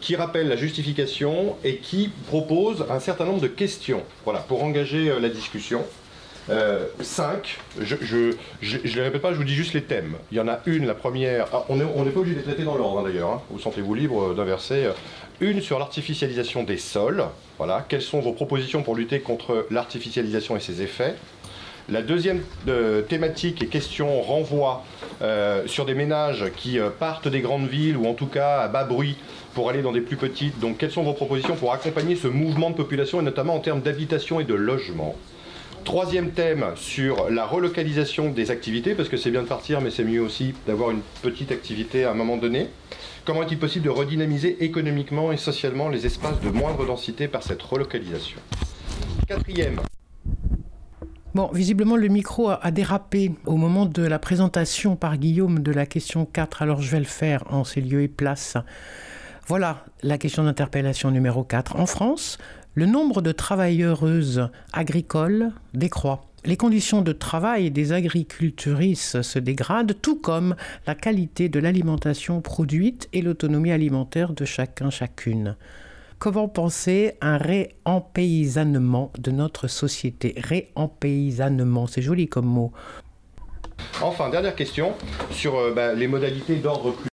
[0.00, 4.02] qui rappelle la justification et qui propose un certain nombre de questions
[4.48, 5.84] pour engager la discussion.
[6.48, 10.16] 5, euh, je ne les répète pas, je vous dis juste les thèmes.
[10.30, 12.64] Il y en a une, la première, ah, on n'est pas obligé de les traiter
[12.64, 13.42] dans l'ordre hein, d'ailleurs, hein.
[13.50, 14.88] vous sentez-vous libre d'inverser.
[15.40, 17.24] Une sur l'artificialisation des sols,
[17.58, 21.14] voilà, quelles sont vos propositions pour lutter contre l'artificialisation et ses effets?
[21.88, 24.84] La deuxième euh, thématique et question renvoie
[25.20, 28.84] euh, sur des ménages qui partent des grandes villes ou en tout cas à bas
[28.84, 29.16] bruit
[29.54, 30.58] pour aller dans des plus petites.
[30.60, 33.80] Donc quelles sont vos propositions pour accompagner ce mouvement de population et notamment en termes
[33.80, 35.16] d'habitation et de logement?
[35.84, 40.04] Troisième thème sur la relocalisation des activités, parce que c'est bien de partir, mais c'est
[40.04, 42.68] mieux aussi d'avoir une petite activité à un moment donné.
[43.24, 47.62] Comment est-il possible de redynamiser économiquement et socialement les espaces de moindre densité par cette
[47.62, 48.38] relocalisation?
[49.26, 49.80] Quatrième.
[51.34, 55.86] Bon, visiblement, le micro a, dérapé au moment de la présentation par Guillaume de la
[55.86, 58.56] question 4, alors je vais le faire en ces lieux et places.
[59.46, 61.76] Voilà la question d'interpellation numéro 4.
[61.76, 62.38] En France,
[62.74, 66.22] le nombre de travailleuses agricoles décroît.
[66.44, 70.56] Les conditions de travail des agriculturistes se dégradent, tout comme
[70.86, 75.56] la qualité de l'alimentation produite et l'autonomie alimentaire de chacun, chacune.
[76.18, 80.34] Comment penser un réempaysannement de notre société?
[80.36, 82.72] Réempaysannement, c'est joli comme mot.
[84.00, 84.94] Enfin, dernière question
[85.30, 87.08] sur euh, bah, les modalités d'ordre plus.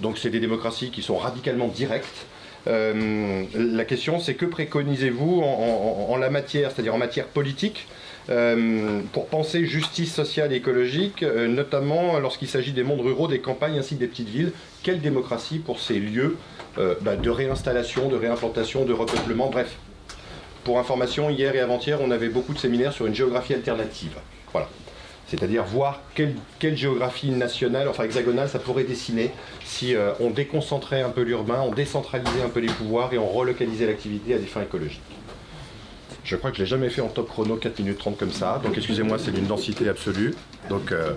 [0.00, 2.26] Donc, c'est des démocraties qui sont radicalement directes
[2.68, 7.86] la question, c'est que préconisez-vous en, la matière, c'est-à-dire en matière politique,
[8.30, 13.40] euh, pour penser justice sociale et écologique, euh, notamment lorsqu'il s'agit des mondes ruraux, des
[13.40, 14.52] campagnes ainsi que des petites villes
[14.82, 16.36] Quelle démocratie pour ces lieux
[17.00, 19.74] bah, de réinstallation, de réimplantation, de repeuplement, bref.
[20.62, 24.12] Pour information, hier et avant-hier, on avait beaucoup de séminaires sur une géographie alternative.
[24.52, 24.68] Voilà
[25.28, 29.30] c'est-à-dire voir quelle, géographie nationale, enfin hexagonale, ça pourrait dessiner
[29.64, 33.28] si euh, on déconcentrait un peu l'urbain, on décentralisait un peu les pouvoirs et on
[33.28, 35.02] relocalisait l'activité à des fins écologiques.
[36.24, 38.32] Je crois que je ne l'ai jamais fait en top chrono 4 minutes 30 comme
[38.32, 40.34] ça, donc excusez-moi, c'est d'une densité absolue.
[40.68, 41.12] Donc, euh,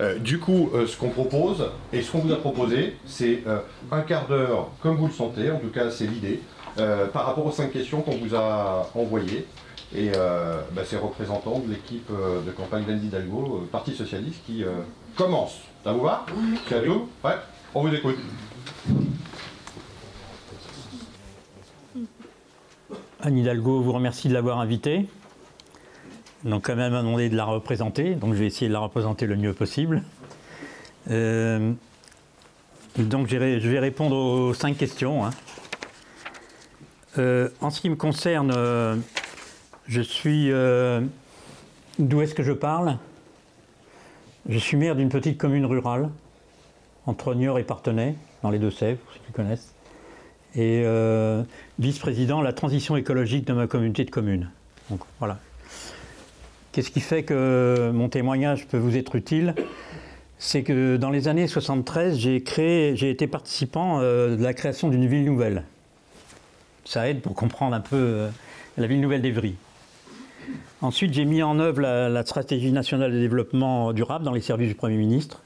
[0.00, 3.42] euh, du coup, ce qu'on propose, et ce qu'on vous a proposé, c'est
[3.90, 6.40] un quart d'heure comme vous le sentez, en tout cas c'est l'idée,
[6.76, 9.46] par rapport aux cinq questions qu'on vous a envoyées
[9.94, 14.40] et euh, bah, ces représentants de l'équipe euh, de campagne d'Anne Hidalgo, euh, Parti Socialiste,
[14.46, 14.64] qui
[15.16, 15.60] commence.
[15.84, 16.26] Ça vous va
[16.68, 17.36] C'est à vous Ouais
[17.74, 18.16] On vous écoute.
[23.20, 25.06] Anne Hidalgo vous remercie de l'avoir invitée.
[26.44, 29.36] Donc quand même demandé de la représenter, donc je vais essayer de la représenter le
[29.36, 30.02] mieux possible.
[31.08, 31.76] donc
[33.28, 35.24] je vais répondre aux cinq questions.
[35.24, 35.30] Hein.
[37.60, 38.52] en ce qui me concerne,
[39.88, 40.50] je suis.
[40.50, 41.00] Euh,
[41.98, 42.98] d'où est-ce que je parle?
[44.48, 46.08] Je suis maire d'une petite commune rurale,
[47.06, 49.74] entre Niort et Partenay, dans les Deux-Sèvres, pour ceux qui connaissent.
[50.54, 51.42] Et euh,
[51.78, 54.50] vice-président de la transition écologique de ma communauté de communes.
[54.90, 55.38] Donc voilà.
[56.72, 59.54] Qu'est-ce qui fait que mon témoignage peut vous être utile?
[60.38, 65.64] C'est que dans les années 73, j'ai été participant de la création d'une ville nouvelle.
[66.84, 68.26] Ça aide pour comprendre un peu
[68.76, 69.56] la ville nouvelle d'Evry.
[70.82, 74.74] Ensuite, j'ai mis en œuvre la, stratégie nationale de développement durable dans les services du
[74.74, 75.42] Premier ministre,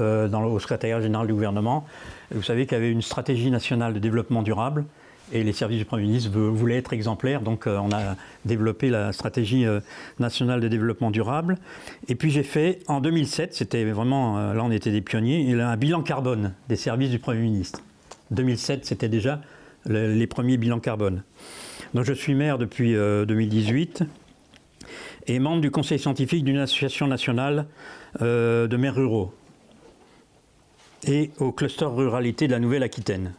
[0.00, 1.84] euh, au secrétariat général du gouvernement.
[2.30, 4.86] vous savez qu'il y avait une stratégie nationale de développement durable
[5.30, 8.16] et les services du Premier ministre voulaient être exemplaires, donc euh, on a
[8.46, 9.80] développé la stratégie euh,
[10.20, 11.58] nationale de développement durable.
[12.08, 16.00] Et puis j'ai fait, en 2007, c'était vraiment, là on était des pionniers, un bilan
[16.00, 17.82] carbone des services du Premier ministre.
[18.30, 19.42] 2007, c'était déjà
[19.84, 21.22] les premiers bilans carbone.
[21.92, 24.04] Donc je suis maire depuis 2018
[25.26, 27.66] et membre du conseil scientifique d'une association nationale
[28.22, 29.32] euh, de maires ruraux
[31.06, 33.32] et au cluster ruralité de la Nouvelle-Aquitaine.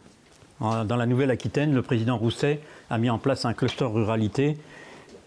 [0.59, 4.57] Dans la Nouvelle-Aquitaine, le président Rousset a mis en place un cluster ruralité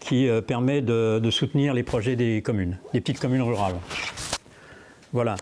[0.01, 3.77] qui euh, permet de, soutenir les projets des communes, des petites communes rurales.
[5.13, 5.37] Voilà.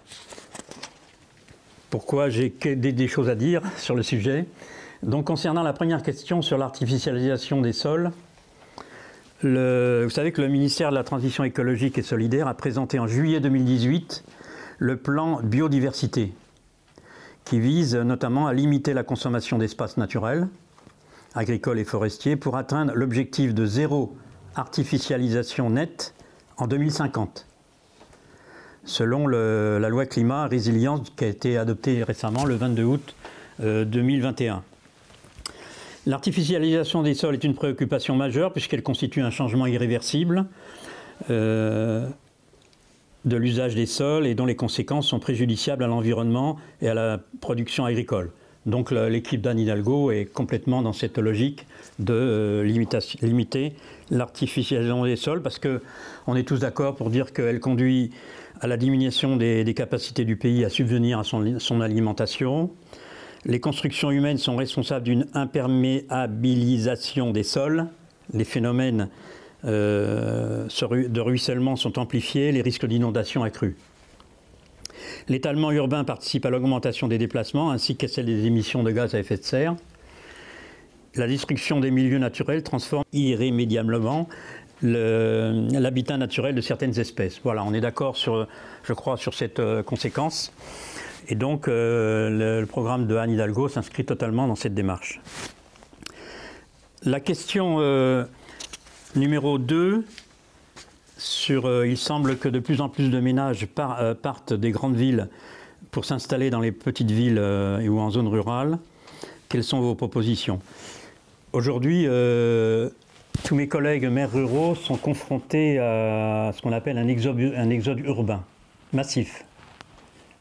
[1.90, 4.44] Pourquoi j'ai des choses à dire sur le sujet?
[5.02, 8.10] Donc concernant la première question sur l'artificialisation des sols,
[9.42, 13.38] vous savez que le ministère de la Transition écologique et solidaire a présenté en juillet
[13.38, 14.24] 2018
[14.78, 16.32] le plan biodiversité,
[17.44, 20.48] qui vise notamment à limiter la consommation d'espaces naturels,
[21.34, 24.16] agricoles et forestiers, pour atteindre l'objectif de zéro
[24.56, 26.14] artificialisation nette
[26.56, 27.46] en 2050,
[28.84, 33.14] selon la loi climat résilience qui a été adoptée récemment le 22 août
[33.60, 34.64] 2021.
[36.08, 40.46] L'artificialisation des sols est une préoccupation majeure puisqu'elle constitue un changement irréversible
[41.28, 42.08] euh,
[43.26, 47.20] de l'usage des sols et dont les conséquences sont préjudiciables à l'environnement et à la
[47.42, 48.30] production agricole.
[48.64, 51.66] Donc l'équipe d'Anne Hidalgo est complètement dans cette logique
[51.98, 52.64] de euh,
[53.20, 53.74] limiter
[54.10, 58.12] l'artificialisation des sols parce qu'on est tous d'accord pour dire qu'elle conduit
[58.62, 62.70] à la diminution des, capacités du pays à subvenir à son alimentation,
[63.44, 67.86] les constructions humaines sont responsables d'une imperméabilisation des sols.
[68.32, 69.08] Les phénomènes
[69.64, 73.76] euh, de ruissellement sont amplifiés, les risques d'inondation accrus.
[75.28, 79.20] L'étalement urbain participe à l'augmentation des déplacements ainsi qu'à celle des émissions de gaz à
[79.20, 79.76] effet de serre.
[81.14, 84.28] La destruction des milieux naturels transforme irrémédiablement
[84.82, 87.40] l'habitat naturel de certaines espèces.
[87.42, 90.52] Voilà, on est d'accord je crois, sur cette euh, conséquence.
[91.28, 95.20] Et donc, euh, le, programme de Anne Hidalgo s'inscrit totalement dans cette démarche.
[97.04, 98.24] La question euh,
[99.14, 100.04] numéro 2,
[101.18, 105.28] sur euh, il semble que de plus en plus de ménages partent des grandes villes
[105.90, 108.78] pour s'installer dans les petites villes ou en zone rurale.
[109.48, 110.60] Quelles sont vos propositions?
[111.52, 112.04] Aujourd'hui,
[113.44, 118.44] tous mes collègues maires ruraux sont confrontés à ce qu'on appelle un exode urbain
[118.92, 119.44] massif.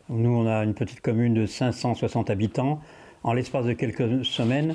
[0.10, 2.82] Nous, on a une petite commune de 560 habitants.
[3.24, 4.74] En l'espace de quelques semaines,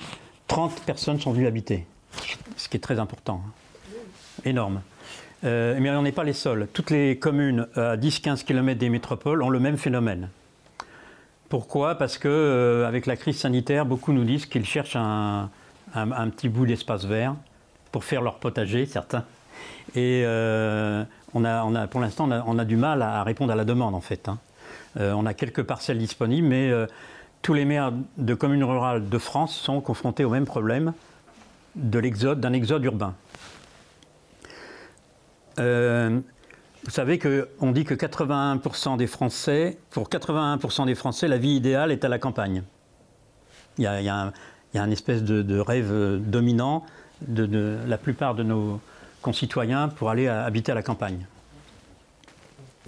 [0.49, 1.87] 30 personnes sont venues habiter,
[2.57, 3.93] ce qui est très important, hein.
[4.45, 4.83] énorme.
[5.45, 6.69] Euh, mais on n'est pas les seuls.
[6.73, 10.29] Toutes les communes à 10-15 km des métropoles ont le même phénomène.
[11.49, 11.95] Pourquoi?
[11.97, 15.49] Parce que euh, avec la crise sanitaire, beaucoup nous disent qu'ils cherchent un,
[16.31, 17.35] petit bout d'espace vert
[17.91, 19.25] pour faire leur potager, certains.
[19.95, 23.95] Et euh, on a, pour l'instant, on, a, du mal à répondre à la demande,
[23.95, 24.29] en fait.
[24.29, 24.39] Hein.
[24.99, 26.87] Euh, on a quelques parcelles disponibles, mais euh,
[27.41, 30.93] tous les maires de communes rurales de France sont confrontés au même problème
[31.75, 33.15] de l'exode, d'un exode urbain.
[35.59, 36.21] Euh,
[36.85, 41.93] vous savez qu'on dit que 81% des Français, pour 81% des Français, la vie idéale
[41.93, 42.63] est à la campagne.
[43.79, 44.33] Il y a,
[44.75, 46.85] un, espèce de, rêve dominant
[47.27, 48.81] de, la plupart de nos
[49.23, 51.25] concitoyens pour aller habiter à la campagne.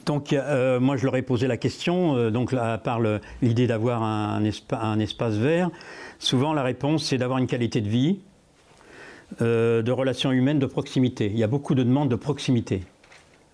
[0.07, 3.01] Donc, euh, moi, je leur ai posé la question, euh, donc, à part
[3.43, 5.71] l'idée d'avoir un, espace vert,
[6.19, 8.19] souvent la réponse, c'est d'avoir une qualité de vie,
[9.41, 11.27] euh, de relations humaines, de proximité.
[11.27, 12.83] Il y a beaucoup de demandes de proximité.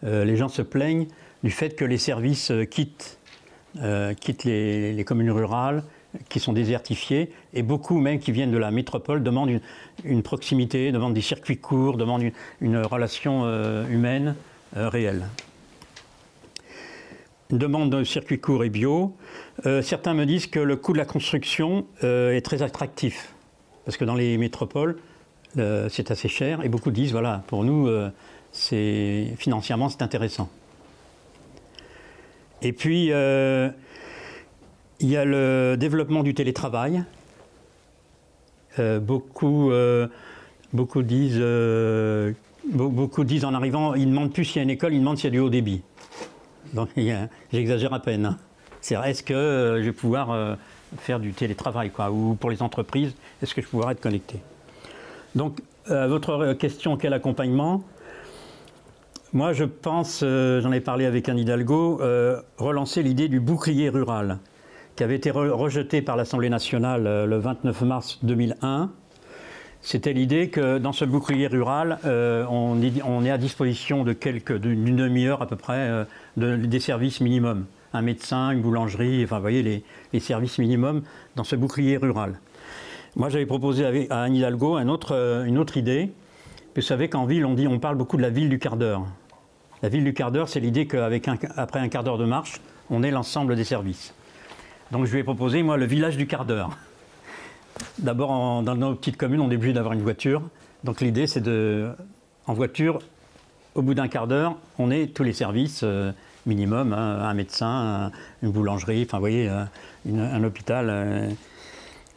[0.02, 1.06] les gens se plaignent
[1.44, 3.18] du fait que les services quittent,
[3.74, 5.84] les, communes rurales,
[6.28, 9.60] qui sont désertifiées, et beaucoup même qui viennent de la métropole demandent
[10.04, 13.44] une, proximité, demandent des circuits courts, demandent une, relation
[13.88, 14.34] humaine
[14.74, 15.26] réelle
[17.58, 19.16] demande de circuit court et bio.
[19.66, 23.34] Euh, certains me disent que le coût de la construction euh, est très attractif,
[23.84, 24.98] parce que dans les métropoles,
[25.58, 27.88] euh, c'est assez cher, et beaucoup disent, voilà, pour nous,
[28.52, 30.48] c'est financièrement, c'est intéressant.
[32.62, 33.12] Et puis, il
[35.08, 37.02] y a le développement du télétravail.
[38.78, 39.72] beaucoup,
[41.02, 41.42] disent,
[42.64, 45.16] beaucoup disent en arrivant, ils ne demandent plus s'il y a une école, ils demandent
[45.16, 45.82] s'il y a du haut débit.
[46.74, 46.88] Donc
[47.52, 48.26] j'exagère à peine.
[48.26, 48.36] Hein.
[48.80, 50.54] C'est est-ce que euh, je vais pouvoir euh,
[50.98, 54.40] faire du télétravail, ou pour les entreprises, est-ce que je vais pouvoir être connecté?
[55.34, 57.82] Donc, votre question, quel accompagnement?
[59.32, 62.00] Moi, je pense, j'en ai parlé avec Anne Hidalgo,
[62.58, 64.38] relancer l'idée du bouclier rural,
[64.96, 68.90] qui avait été rejeté par l'Assemblée nationale le 29 mars 2001
[69.82, 74.96] c'était l'idée que dans ce bouclier rural, euh, on, est, à disposition de quelques, d'une
[74.96, 76.04] demi-heure à peu près, euh,
[76.36, 77.64] des services minimums.
[77.92, 81.02] Un médecin, une boulangerie, enfin, vous voyez, les, services minimums
[81.34, 82.38] dans ce bouclier rural.
[83.16, 86.12] Moi, j'avais proposé à Anne Hidalgo euh, une autre idée.
[86.76, 89.04] Vous savez qu'en ville, on, dit, on parle beaucoup de la ville du quart d'heure.
[89.82, 92.60] La ville du quart d'heure, c'est l'idée qu'après un, un quart d'heure de marche,
[92.90, 94.14] on ait l'ensemble des services.
[94.92, 96.76] Donc, je lui ai proposé, moi, le village du quart d'heure.
[97.98, 100.42] D'abord, dans nos petites communes, on est obligé d'avoir une voiture.
[100.84, 101.90] Donc l'idée, c'est de,
[102.46, 103.00] en voiture,
[103.74, 106.12] au bout d'un quart d'heure, on est tous les services euh,
[106.46, 108.10] minimum, hein, un médecin,
[108.42, 109.64] une boulangerie, enfin vous voyez, euh,
[110.06, 110.86] un hôpital.
[110.90, 111.30] Euh,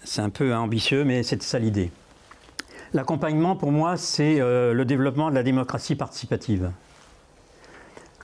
[0.04, 1.92] c'est un peu ambitieux, mais c'est ça l'idée.
[2.94, 6.70] L'accompagnement, pour moi, c'est le développement de la démocratie participative.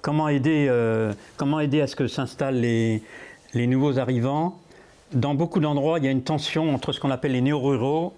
[0.01, 3.01] Comment aider, à ce que s'installent les
[3.55, 4.59] nouveaux arrivants
[5.13, 8.13] dans beaucoup d'endroits, il y a une tension entre ce qu'on appelle les néo-ruraux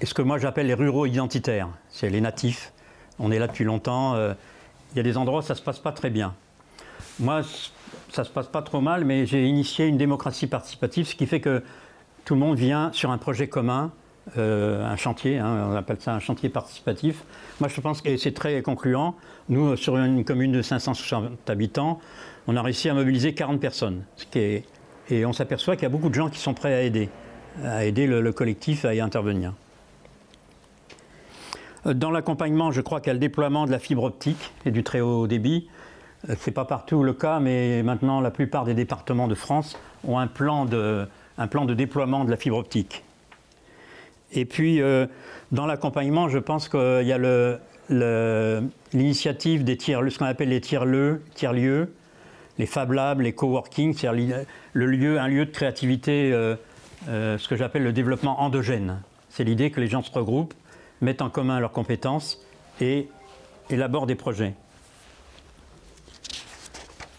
[0.00, 1.68] et ce que moi j'appelle les ruraux identitaires.
[1.90, 2.72] C'est les natifs.
[3.18, 4.14] On est là depuis longtemps.
[4.14, 4.34] Euh,
[4.92, 6.34] il y a des endroits où ça ne se passe pas très bien.
[7.20, 7.42] Moi,
[8.10, 11.26] ça ne se passe pas trop mal, mais j'ai initié une démocratie participative, ce qui
[11.26, 11.62] fait que
[12.24, 13.92] tout le monde vient sur un projet commun,
[14.38, 17.24] euh, un chantier, hein, on appelle ça un chantier participatif.
[17.60, 19.14] Moi, je pense que c'est très concluant.
[19.48, 22.00] Nous, sur une commune de 560 habitants,
[22.46, 24.64] on a réussi à mobiliser 40 personnes, ce qui est
[25.10, 27.08] et on s'aperçoit qu'il y a beaucoup de gens qui sont prêts à aider,
[27.62, 29.52] à aider le, collectif à y intervenir.
[31.84, 34.82] Dans l'accompagnement, je crois qu'il y a le déploiement de la fibre optique et du
[34.82, 35.68] très haut débit.
[36.30, 39.78] Euh, Ce n'est pas partout le cas, mais maintenant la plupart des départements de France
[40.06, 41.06] ont un plan de,
[41.74, 43.04] déploiement de la fibre optique.
[44.32, 45.06] Et puis, euh,
[45.52, 47.58] dans l'accompagnement, je pense qu'il y a
[48.92, 51.92] l'initiative des tiers, ce qu'on appelle les tiers-lieux, tiers-lieux,
[52.58, 54.44] les Fab Labs, les coworking, c'est-à-dire
[54.74, 56.56] un lieu de créativité, euh,
[57.08, 59.02] euh, ce que j'appelle le développement endogène.
[59.28, 60.54] C'est l'idée que les gens se regroupent,
[61.00, 62.44] mettent en commun leurs compétences
[62.80, 63.08] et
[63.70, 64.54] élaborent des projets.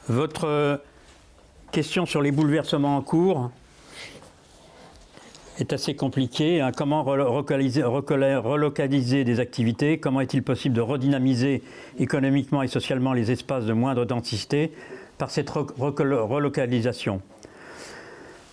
[0.07, 0.77] Votre euh,
[1.71, 3.51] question sur les bouleversements en cours
[5.57, 6.61] est assez compliquée.
[6.61, 6.71] Hein.
[6.75, 9.99] Comment relocaliser des activités?
[9.99, 11.63] Comment est-il possible de redynamiser
[11.97, 14.73] économiquement et socialement les espaces de moindre densité?
[15.17, 17.21] Par cette relocalisation.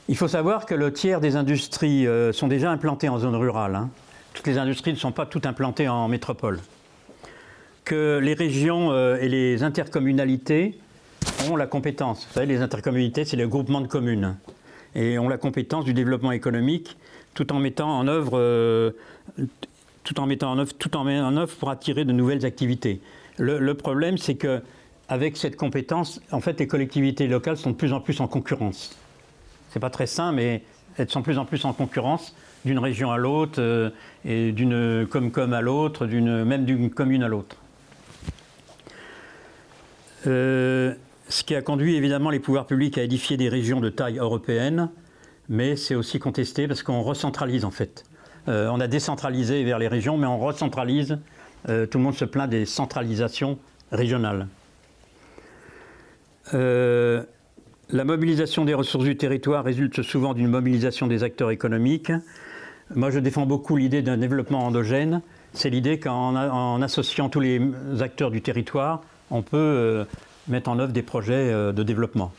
[0.09, 3.77] Il faut savoir que le tiers des industries euh, sont déjà implantées en zone rurale.
[3.77, 3.91] Hein.
[4.35, 6.59] Toutes les industries ne sont pas toutes implantées en métropole.
[7.85, 10.79] Que les régions euh, et les intercommunalités
[11.49, 12.27] ont la compétence.
[12.27, 14.37] Vous savez, les intercommunalités, c'est les groupements de communes.
[14.95, 16.97] Et ont la compétence du développement économique
[17.35, 18.91] tout en mettant en œuvre, euh,
[20.05, 23.01] tout en mettant en œuvre, tout en œuvre pour attirer de nouvelles activités.
[23.39, 24.61] le problème, c'est que
[25.13, 28.97] avec cette compétence, en fait, les collectivités locales sont de plus en plus en concurrence.
[29.69, 30.63] C'est pas très sain, mais
[30.97, 32.35] elles sont de plus en plus en concurrence
[32.65, 33.91] d'une région à l'autre, euh,
[34.25, 37.57] et d'une com-com à l'autre, même d'une commune à l'autre.
[40.27, 40.95] Euh,
[41.29, 44.89] ce qui a conduit évidemment les pouvoirs publics à édifier des régions de taille européenne,
[45.51, 48.05] mais c'est aussi contesté parce qu'on recentralise en fait.
[48.49, 51.19] Euh, on a décentralisé vers les régions, mais on recentralise.
[51.67, 53.59] tout le monde se plaint des centralisations
[53.91, 54.49] régionales.
[56.55, 57.23] Euh,
[57.91, 62.13] la mobilisation des ressources du territoire résulte souvent d'une mobilisation des acteurs économiques.
[62.95, 65.23] Moi, je défends beaucoup l'idée d'un développement endogène.
[65.53, 67.61] C'est l'idée qu'en associant tous les
[68.01, 70.05] acteurs du territoire, on peut euh,
[70.49, 72.33] mettre en œuvre des projets euh, de développement.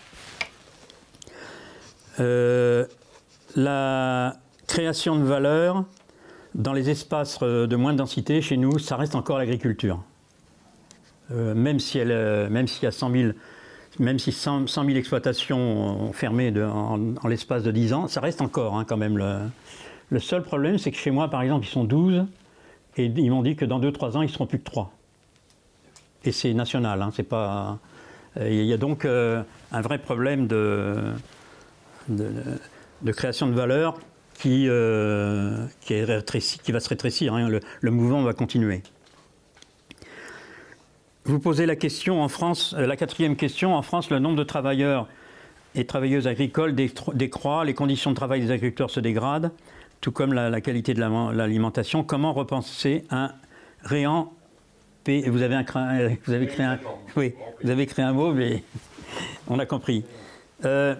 [3.55, 4.36] la
[4.68, 5.86] création de valeur
[6.55, 10.03] dans les espaces de moins densité, chez nous, ça reste encore l'agriculture.
[11.30, 13.32] même même s'il y a 100 000
[14.00, 18.78] même si 100, 000 exploitations ont fermé en, l'espace de 10 ans, ça reste encore
[18.78, 19.18] hein, quand même.
[20.10, 22.26] Le, seul problème, c'est que chez moi, par exemple, ils sont 12
[22.98, 24.91] et ils m'ont dit que dans 2-3 ans, ils seront plus que 3.
[26.26, 27.80] Et c'est national, hein, c'est pas.
[28.38, 31.14] Euh, il y a donc euh, un vrai problème de,
[33.12, 34.00] création de valeur
[34.36, 37.34] qui, euh, qui va se rétrécir.
[37.34, 37.50] Hein.
[37.82, 38.82] le mouvement va continuer.
[41.26, 44.43] Vous posez la question en France, euh, la quatrième question, en France, le nombre de
[44.43, 45.07] travailleurs
[45.74, 49.51] et travailleuses agricoles décroît, les conditions de travail des agriculteurs se dégradent,
[50.01, 52.03] tout comme la, qualité de l'alimentation.
[52.03, 53.32] Comment repenser un
[55.41, 56.80] avez, un, vous avez créé un,
[57.15, 57.34] oui,
[58.13, 58.63] mot, mais
[59.47, 60.03] on a compris.
[60.65, 60.93] Euh,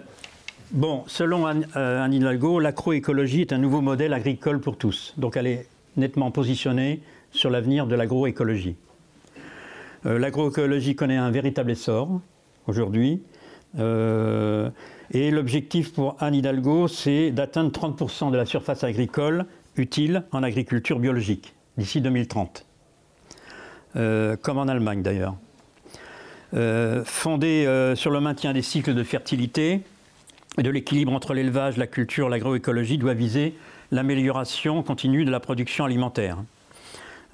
[0.70, 5.12] bon, selon Anne, euh, Hidalgo, l'agroécologie est un nouveau modèle agricole pour tous.
[5.18, 5.68] Donc elle est
[5.98, 7.00] nettement positionnée
[7.30, 8.76] sur l'avenir de l'agroécologie.
[10.06, 12.20] Euh, l'agroécologie connaît un véritable essor
[12.66, 13.22] aujourd'hui.
[13.76, 19.46] et l'objectif pour Anne Hidalgo, c'est d'atteindre 30% de la surface agricole
[19.76, 22.64] utile en agriculture biologique d'ici 2030.
[23.96, 25.36] Euh, comme en Allemagne d'ailleurs.
[26.52, 29.82] Euh, fondée euh, sur le maintien des cycles de fertilité
[30.58, 33.54] et de l'équilibre entre l'élevage, la culture, l'agroécologie, doit viser
[33.92, 36.38] l'amélioration continue de la production alimentaire.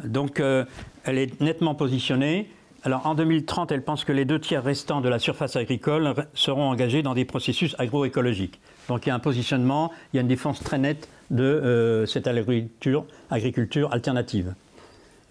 [0.05, 2.51] Donc elle est nettement positionnée.
[2.83, 6.71] Alors en 2030, elle pense que les deux tiers restants de la surface agricole seront
[6.71, 8.59] engagés dans des processus agroécologiques.
[8.89, 12.27] Donc il y a un positionnement, il y a une défense très nette de cette
[12.27, 14.55] agriculture, agriculture alternative.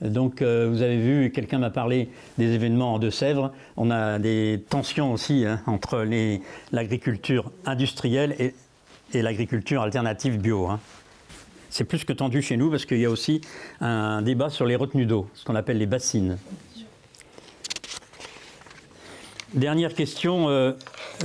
[0.02, 3.52] Donc euh, vous avez vu, quelqu'un m'a parlé des événements en Deux-Sèvres.
[3.78, 6.06] On a des tensions aussi hein, entre
[6.72, 8.54] l'agriculture industrielle et,
[9.14, 10.68] l'agriculture alternative bio.
[10.68, 10.80] Hein.
[11.72, 13.42] C'est plus que tendu chez nous parce qu'il y a aussi
[13.82, 16.38] un débat sur les retenues d'eau, ce qu'on appelle les bassines.
[19.54, 20.74] Dernière question, euh,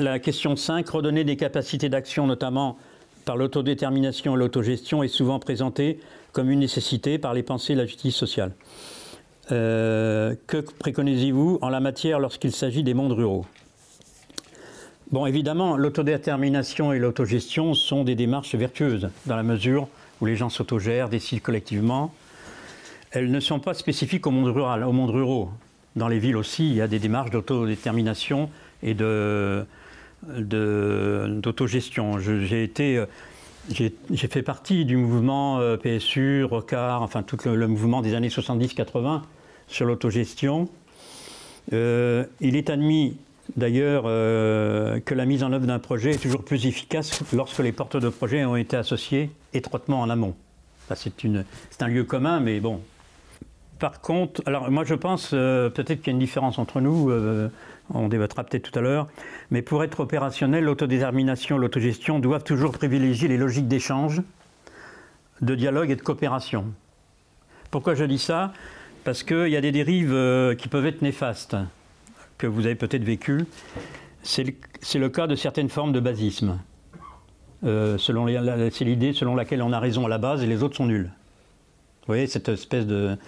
[0.01, 2.79] la question 5, redonner des capacités d'action, notamment
[3.27, 6.01] par l'autodétermination et l'autogestion, est souvent présentée
[6.33, 8.53] comme une nécessité par les pensées de la justice sociale.
[9.53, 13.45] Euh, que préconisez-vous en la matière lorsqu'il s'agit des mondes ruraux?
[15.11, 19.87] Bon, évidemment, l'autodétermination et l'autogestion sont des démarches vertueuses, dans la mesure
[20.23, 22.15] où les gens s'autogèrent, décident collectivement.
[23.11, 25.51] Elles ne sont pas spécifiques au monde rural, au monde ruraux.
[25.97, 28.51] Dans les villes aussi, il y a des démarches d'autodétermination
[28.83, 28.95] et
[30.27, 32.19] d'autogestion.
[32.19, 33.07] J'ai été euh,
[33.71, 39.23] j'ai fait partie du mouvement euh, PSU, ROCAR, enfin tout le, mouvement des années 70-80
[39.69, 40.69] sur l'autogestion.
[41.73, 43.17] Euh, il est admis
[43.57, 48.01] d'ailleurs que la mise en œuvre d'un projet est toujours plus efficace lorsque les porteurs
[48.01, 50.35] de projet ont été associés étroitement en amont.
[50.95, 52.81] C'est un lieu commun, mais bon.
[53.79, 57.11] Par contre, alors moi je pense peut-être qu'il y a une différence entre nous
[57.93, 59.09] on débattra peut-être tout à l'heure,
[59.51, 64.23] mais pour être opérationnel, l'autodétermination, l'autogestion doivent toujours privilégier les logiques d'échange,
[65.43, 66.67] de dialogue et de coopération.
[67.71, 68.53] Pourquoi je dis ça?
[69.05, 71.57] Parce qu'il y a des dérives euh, qui peuvent être néfastes,
[72.39, 73.45] que vous avez peut-être vécues.
[74.23, 74.45] C'est
[74.95, 76.59] le, cas de certaines formes de basisme.
[77.65, 80.87] Euh, c'est l'idée selon laquelle on a raison à la base et les autres sont
[80.87, 81.11] nuls.
[82.01, 83.19] Vous voyez, cette espèce de...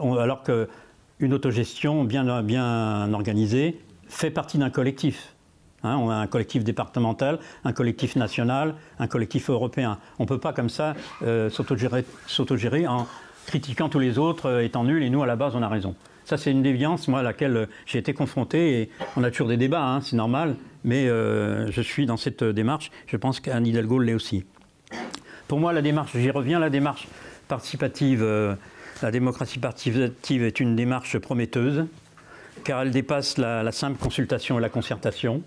[0.00, 5.34] alors qu'une autogestion bien, bien organisée fait partie d'un collectif.
[5.84, 9.98] Hein, on a un collectif départemental, un collectif national, un collectif européen.
[10.18, 13.06] On ne peut pas comme ça euh, s'autogérer en
[13.46, 15.94] critiquant tous les autres euh, étant nuls et nous à la base on a raison.
[16.24, 19.48] Ça c'est une déviance moi à laquelle euh, j'ai été confronté et on a toujours
[19.48, 22.90] des débats, hein, c'est normal, mais je suis dans cette démarche.
[23.06, 24.44] Je pense qu'Anne Hidalgo l'est aussi.
[25.48, 27.08] Pour moi la démarche, j'y reviens, la démarche
[27.48, 28.22] participative,
[29.02, 31.86] la démocratie participative est une démarche prometteuse
[32.62, 35.42] car elle dépasse la, simple consultation et la concertation.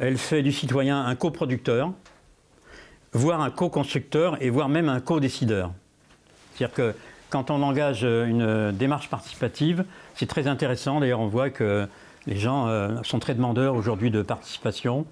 [0.00, 1.92] Elle fait du citoyen un coproducteur,
[3.12, 5.72] voire un co-constructeur et voire même un co-décideur.
[6.54, 6.94] C'est-à-dire que
[7.28, 9.84] quand on engage une démarche participative,
[10.14, 11.00] c'est très intéressant.
[11.00, 11.86] D'ailleurs, on voit que
[12.26, 15.06] les gens euh, sont très demandeurs aujourd'hui de participation.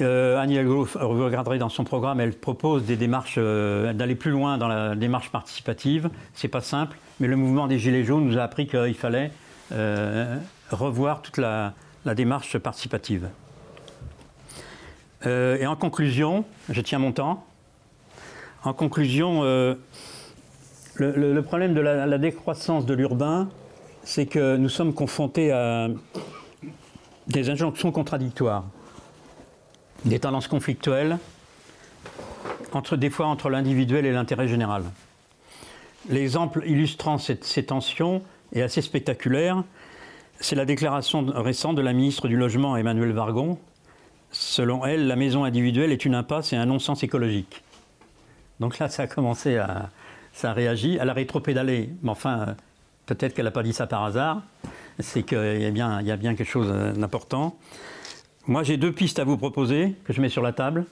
[0.00, 4.56] Euh, Annie vous regarderez dans son programme, elle propose des démarches, euh, d'aller plus loin
[4.56, 6.08] dans la démarche participative.
[6.34, 9.32] C'est pas simple, mais le mouvement des Gilets jaunes nous a appris qu'il fallait
[9.72, 10.36] euh,
[10.70, 11.74] revoir toute la,
[12.16, 13.28] démarche participative.
[15.26, 17.44] et en conclusion, je tiens mon temps.
[18.64, 19.42] En conclusion,
[20.94, 23.50] le, problème de la décroissance de l'urbain,
[24.02, 25.88] c'est que nous sommes confrontés à
[27.28, 28.64] des injonctions contradictoires
[30.04, 31.18] des tendances conflictuelles,
[32.72, 34.84] entre, des fois entre l'individuel et l'intérêt général.
[36.08, 38.22] L'exemple illustrant ces tensions
[38.52, 39.62] est assez spectaculaire.
[40.40, 43.58] C'est la déclaration récente de la ministre du Logement, Emmanuel Vargon.
[44.32, 47.62] Selon elle, la maison individuelle est une impasse et un non-sens écologique.
[48.60, 49.90] Donc là, ça a commencé à.
[50.32, 50.96] Ça a réagi.
[51.00, 51.90] Elle a rétropédalé.
[52.02, 52.54] Mais enfin,
[53.06, 54.42] peut-être qu'elle n'a pas dit ça par hasard.
[55.00, 57.56] C'est qu'il y, bien, il y a bien quelque chose d'important.
[58.46, 60.86] Moi, j'ai deux pistes à vous proposer, que je mets sur la table,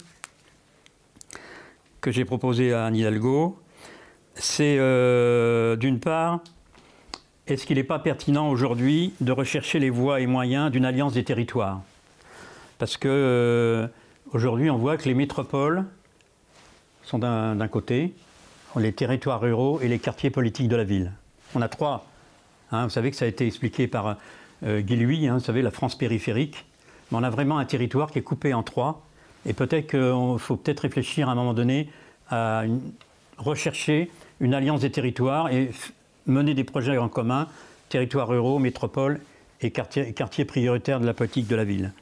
[2.00, 3.58] que j'ai proposé à Anne Hidalgo.
[4.34, 6.40] C'est euh, d'une part,
[7.46, 11.24] est-ce qu'il n'est pas pertinent aujourd'hui de rechercher les voies et moyens d'une alliance des
[11.24, 11.80] territoires?
[12.78, 13.88] Parce que euh,
[14.32, 15.84] aujourd'hui, on voit que les métropoles
[17.02, 18.14] sont d'un côté,
[18.76, 21.12] les territoires ruraux et les quartiers politiques de la ville.
[21.54, 22.06] On a trois
[22.70, 24.16] Hein, vous savez que ça a été expliqué par
[24.62, 26.66] euh, Guy Louis, hein, vous savez, la France périphérique.
[27.10, 29.02] Mais on a vraiment un territoire qui est coupé en trois.
[29.46, 31.88] Et peut-être qu'il faut peut-être réfléchir à un moment donné
[32.30, 32.64] à
[33.38, 35.70] rechercher une alliance des territoires et
[36.26, 37.48] mener des projets en commun,
[37.88, 39.20] territoires ruraux, métropoles
[39.60, 41.92] et quartiers, prioritaires de la politique de la ville.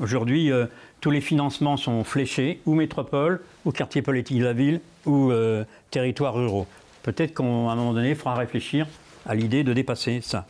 [0.00, 0.66] Aujourd'hui, euh,
[1.00, 5.64] tous les financements sont fléchés, ou métropole, ou quartier politique de la ville, ou euh,
[5.90, 6.66] territoires ruraux.
[7.02, 8.86] Peut-être qu'à un moment donné, il réfléchir
[9.26, 10.46] à l'idée de dépasser ça.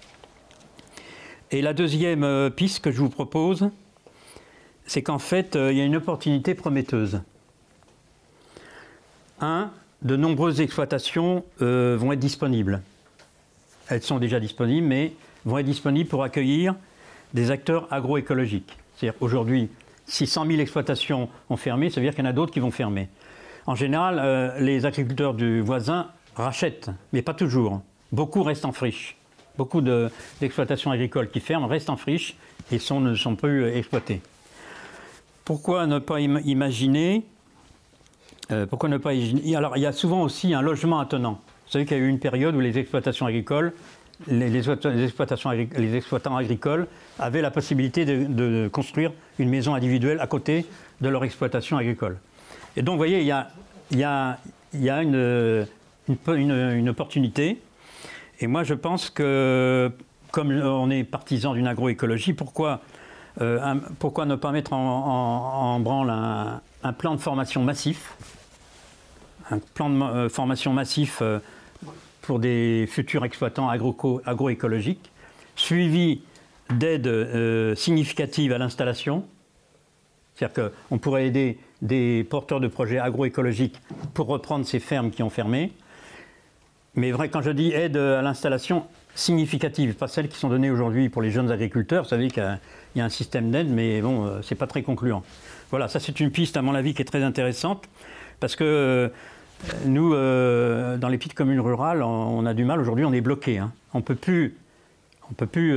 [1.51, 3.69] Et la deuxième euh, piste que je vous propose,
[4.87, 7.21] c'est qu'en fait, il y a une opportunité prometteuse.
[9.41, 9.71] Un,
[10.03, 12.83] de nombreuses exploitations vont être disponibles.
[13.89, 15.13] Elles sont déjà disponibles, mais
[15.45, 16.75] vont être disponibles pour accueillir
[17.33, 18.77] des acteurs agroécologiques.
[18.97, 19.69] C'est-à-dire aujourd'hui,
[20.07, 22.61] si 100 000 exploitations ont fermé, ça veut dire qu'il y en a d'autres qui
[22.61, 23.09] vont fermer.
[23.67, 27.81] En général, euh, les agriculteurs du voisin rachètent, mais pas toujours.
[28.13, 29.17] Beaucoup restent en friche.
[29.57, 32.37] Beaucoup d'exploitations agricoles qui ferment restent en friche
[32.73, 34.21] et ne sont plus exploitées.
[35.45, 37.25] Pourquoi ne pas imaginer
[38.51, 39.11] euh, Pourquoi ne pas
[39.57, 41.41] Alors, il y a souvent aussi un logement attenant.
[41.67, 43.73] Vous savez qu'il y a eu une période où les exploitations agricoles
[44.29, 46.87] les, exploitants agricoles
[47.19, 50.67] avaient la possibilité de, construire une maison individuelle à côté
[51.01, 52.19] de leur exploitation agricole.
[52.77, 54.39] Et donc, vous voyez, il y a
[55.03, 55.67] une,
[56.29, 57.61] une, opportunité.
[58.41, 59.91] Et moi, je pense que,
[60.31, 62.81] comme on est partisan d'une agroécologie, pourquoi,
[63.41, 68.17] euh, pourquoi ne pas mettre en, branle un, plan de formation massif
[69.51, 71.39] un plan de euh, formation massif euh,
[72.23, 75.13] pour des futurs exploitants agroécologiques,
[75.57, 76.23] suivi
[76.71, 79.27] d'aides significatives à l'installation.
[80.35, 83.79] C'est-à-dire qu'on pourrait aider des porteurs de projets agroécologiques
[84.15, 85.73] pour reprendre ces fermes qui ont fermé.
[86.95, 91.11] Mais vrai, quand je dis aide à l'installation significative, pas celles qui sont données aujourd'hui
[91.11, 92.31] pour les jeunes agriculteurs, vous savez
[92.95, 95.25] qu'il y a un système d'aide, mais bon, euh, c'est pas très concluant.
[95.71, 97.89] Voilà, ça c'est une piste à mon avis qui est très intéressante,
[98.39, 99.09] parce que euh,
[99.85, 102.81] nous, euh, dans les petites communes rurales, on, a du mal.
[102.81, 103.59] Aujourd'hui, on est bloqué.
[103.59, 103.73] Hein.
[103.95, 104.57] On ne peut plus,
[105.29, 105.77] on peut plus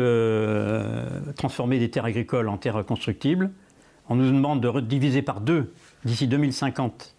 [1.35, 3.49] transformer des terres agricoles en terres constructibles.
[4.09, 5.73] On nous demande de diviser par deux
[6.05, 7.15] d'ici 2050.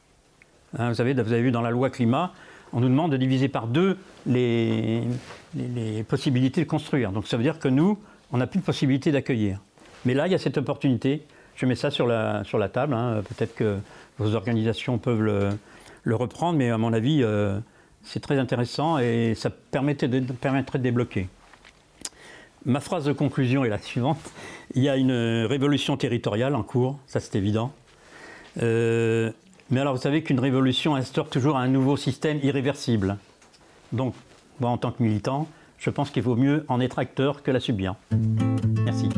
[0.78, 2.32] Hein, vous avez vu dans la loi climat,
[2.72, 3.96] on nous demande de diviser par deux
[4.26, 5.02] les,
[5.54, 7.10] les possibilités de construire.
[7.10, 7.98] Donc ça veut dire que nous,
[8.30, 9.58] on n'a plus de possibilité d'accueillir.
[10.04, 11.22] Mais là, il y a cette opportunité.
[11.56, 12.94] Je mets ça sur la, sur la table.
[12.94, 13.22] Hein.
[13.28, 13.78] Peut-être que
[14.18, 17.58] vos organisations peuvent le, reprendre, mais à mon avis, euh,
[18.02, 21.28] c'est très intéressant et ça permettrait de, permettrait de débloquer.
[22.64, 24.18] Ma phrase de conclusion est la suivante.
[24.74, 27.72] Il y a une révolution territoriale en cours, ça c'est évident.
[28.62, 29.30] Euh,
[29.70, 33.18] mais alors vous savez qu'une révolution instaure toujours un nouveau système irréversible.
[33.92, 34.14] Donc,
[34.60, 35.46] moi en tant que militant,
[35.78, 37.94] je pense qu'il vaut mieux en être acteur que la subir.
[38.84, 39.08] Merci.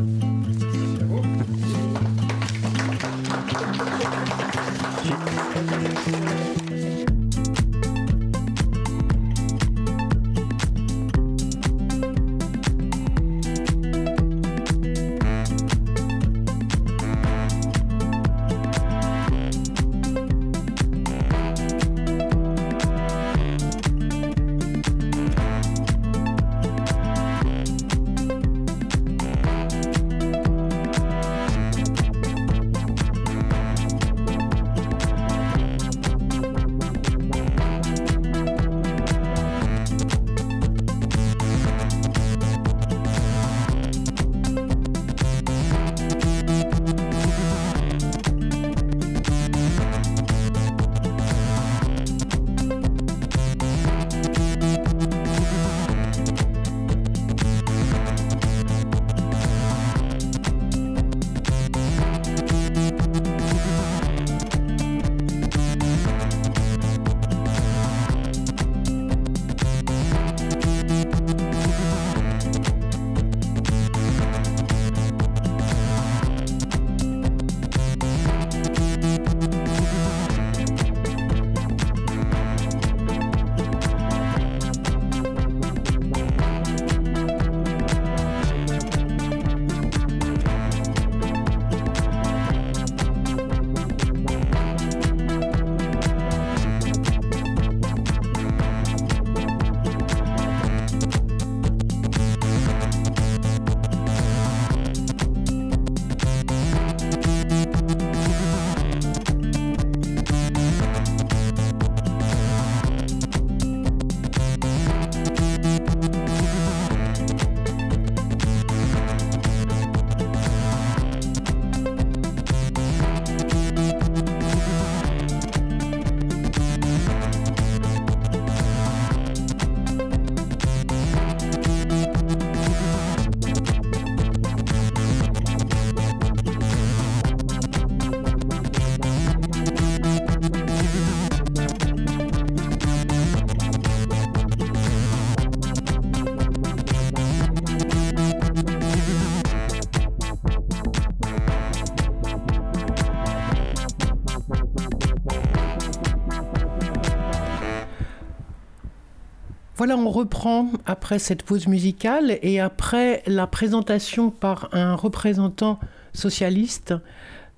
[159.93, 165.79] On reprend après cette pause musicale et après la présentation par un représentant
[166.13, 166.93] socialiste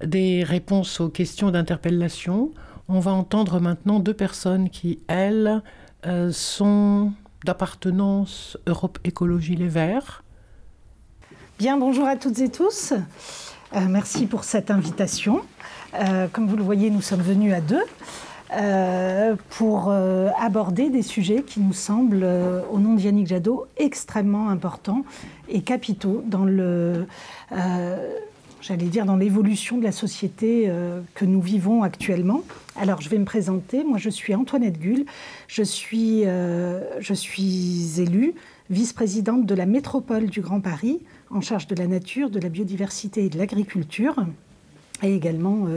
[0.04, 2.52] des réponses aux questions d'interpellation.
[2.90, 5.62] On va entendre maintenant deux personnes qui, elles,
[6.08, 7.12] euh, sont
[7.46, 10.24] d'appartenance Europe Écologie Les Verts.
[11.60, 12.94] Bien, bonjour à toutes et tous.
[13.76, 15.42] Euh, merci pour cette invitation.
[15.94, 17.84] Euh, comme vous le voyez, nous sommes venus à deux.
[18.56, 24.50] Euh, pour euh, aborder des sujets qui nous semblent, euh, au nom d'Yannick Jadot, extrêmement
[24.50, 25.06] importants
[25.50, 27.08] et capitaux dans le,
[28.62, 30.72] j'allais dire, dans l'évolution de la société
[31.16, 32.44] que nous vivons actuellement.
[32.80, 33.84] Alors, je vais me présenter.
[33.84, 35.06] Moi, je suis Antoinette Gull.
[35.48, 38.34] Je suis, je suis élue
[38.70, 43.26] vice-présidente de la métropole du Grand Paris, en charge de la nature, de la biodiversité
[43.26, 44.16] et de l'agriculture,
[45.04, 45.68] et également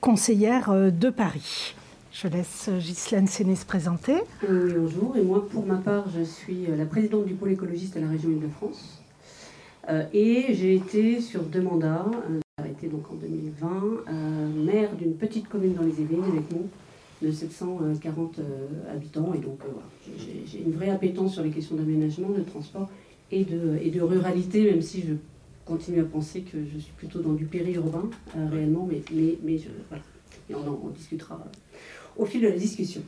[0.00, 1.74] conseillère de Paris.
[2.12, 4.12] Je laisse Ghislaine Séné se présenter.
[4.44, 5.16] Euh, oui, bonjour.
[5.16, 8.08] Et moi, pour ma part, je suis euh, la présidente du pôle écologiste à la
[8.08, 9.02] région Île-de-France.
[9.88, 12.04] Euh, et j'ai été sur deux mandats.
[12.62, 14.04] j'ai été donc en 2020
[14.62, 16.68] maire d'une petite commune dans les Yvelines avec nous
[17.22, 18.40] de 740
[18.92, 19.32] habitants.
[19.34, 19.60] Et donc,
[20.18, 22.90] j'ai une vraie appétence sur les questions d'aménagement, de transport
[23.30, 25.14] et de, ruralité, même si je
[25.64, 28.10] continue à penser que je suis plutôt dans du périurbain
[28.50, 29.58] réellement, mais, mais, mais
[29.88, 30.04] voilà.
[30.50, 31.42] Et on en discutera
[32.16, 33.02] au fil de la discussion.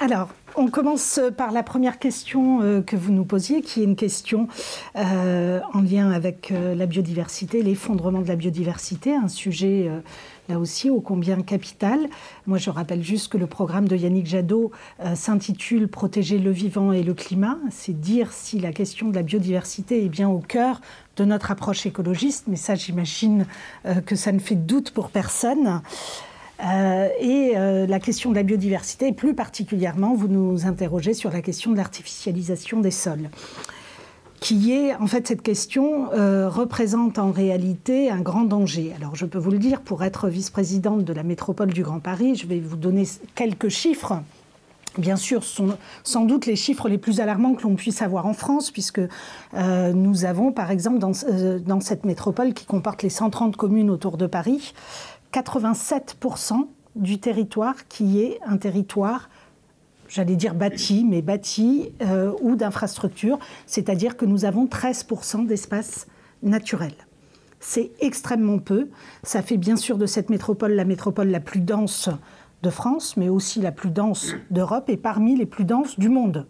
[0.00, 3.96] Alors, on commence par la première question euh, que vous nous posiez, qui est une
[3.96, 4.46] question
[4.94, 9.90] euh, en lien avec euh, la biodiversité, l'effondrement de la biodiversité, un sujet
[10.48, 12.08] là aussi ô combien capital.
[12.46, 14.70] Moi, je rappelle juste que le programme de Yannick Jadot
[15.14, 17.58] s'intitule Protéger le vivant et le climat.
[17.70, 20.80] C'est dire si la question de la biodiversité est bien au cœur
[21.16, 23.46] de notre approche écologiste, mais ça, j'imagine
[24.06, 25.82] que ça ne fait doute pour personne.
[26.64, 31.30] Euh, et euh, la question de la biodiversité, et plus particulièrement, vous nous interrogez sur
[31.30, 33.30] la question de l'artificialisation des sols
[34.40, 38.92] qui est, en fait, cette question euh, représente en réalité un grand danger.
[38.96, 42.36] Alors, je peux vous le dire, pour être vice-présidente de la métropole du Grand Paris,
[42.36, 43.02] je vais vous donner
[43.34, 44.22] quelques chiffres.
[44.96, 48.26] Bien sûr, ce sont sans doute les chiffres les plus alarmants que l'on puisse avoir
[48.26, 49.00] en France, puisque
[49.54, 51.12] nous avons, par exemple, dans,
[51.66, 54.72] dans, cette métropole qui comporte les 130 communes autour de Paris,
[55.32, 56.66] 87%
[56.96, 59.28] du territoire qui est un territoire
[60.08, 66.06] j'allais dire bâti, mais bâti euh, ou d'infrastructures, c'est-à-dire que nous avons 13% d'espace
[66.42, 66.92] naturel.
[67.60, 68.88] C'est extrêmement peu.
[69.22, 72.08] Ça fait bien sûr de cette métropole la métropole la plus dense
[72.62, 76.46] de France, mais aussi la plus dense d'Europe et parmi les plus denses du monde.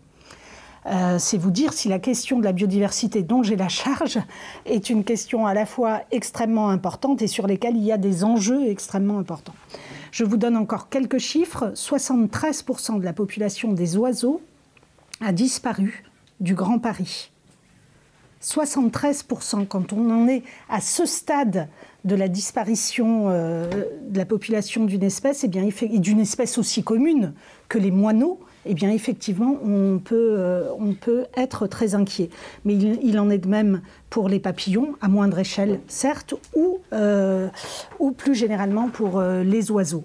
[0.87, 4.19] Euh, c'est vous dire si la question de la biodiversité dont j'ai la charge
[4.65, 8.25] est une question à la fois extrêmement importante et sur lesquelles il y a des
[8.25, 9.55] enjeux extrêmement importants.
[10.13, 11.73] Je vous donne encore quelques chiffres.
[11.75, 14.41] 73% de la population des oiseaux
[15.21, 16.05] a disparu
[16.41, 17.31] du Grand Paris.
[18.43, 21.69] 73%, quand on en est à ce stade
[22.05, 23.69] de la disparition euh,
[24.09, 27.35] de la population d'une espèce, et, bien, et d'une espèce aussi commune
[27.69, 32.31] que les moineaux, eh bien effectivement, on peut, euh, on peut être très inquiet.
[32.65, 37.49] Mais il, en est de même pour les papillons, à moindre échelle, certes, ou, euh,
[38.17, 40.05] plus généralement pour euh, les oiseaux.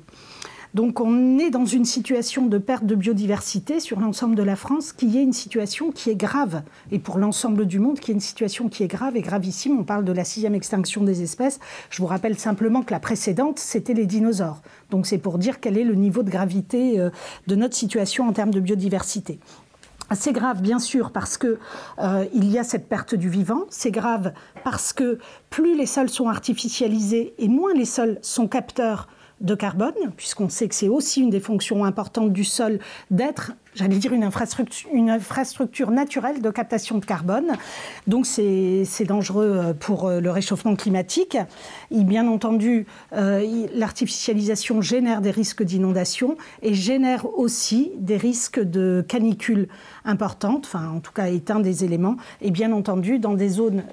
[0.73, 4.91] Donc on est dans une situation de perte de biodiversité sur l'ensemble de la France
[4.91, 6.63] qui est une situation qui est grave.
[6.91, 9.77] Et pour l'ensemble du monde, qui est une situation qui est grave et gravissime.
[9.79, 11.59] On parle de la sixième extinction des espèces.
[11.91, 14.63] Je vous rappelle simplement que la précédente, c'était les dinosaures.
[14.89, 17.11] Donc c'est pour dire quel est le niveau de gravité euh,
[17.45, 19.39] de notre situation en termes de biodiversité.
[20.15, 21.57] C'est grave, bien sûr, parce qu'il
[21.99, 23.61] euh, y a cette perte du vivant.
[23.69, 25.19] C'est grave parce que
[25.51, 29.07] plus les sols sont artificialisés et moins les sols sont capteurs
[29.43, 32.79] de carbone, puisqu'on sait que c'est aussi une des fonctions importantes du sol
[33.11, 37.53] d'être j'allais dire, une infrastructure, naturelle de captation de carbone.
[38.07, 41.37] Donc c'est dangereux euh, pour euh, le réchauffement climatique.
[41.91, 49.05] Et bien entendu, euh, l'artificialisation génère des risques d'inondation et génère aussi des risques de
[49.07, 49.67] canicule
[50.05, 52.17] importantes, enfin en tout cas est un des éléments.
[52.41, 53.83] Et bien entendu, dans des zones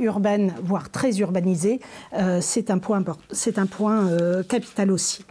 [0.00, 1.80] urbaines, voire très urbanisées,
[2.40, 3.02] c'est un point
[4.48, 5.24] capital aussi.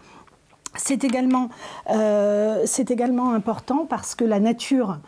[0.78, 1.50] C'est également,
[1.90, 5.00] euh, également important parce que la nature,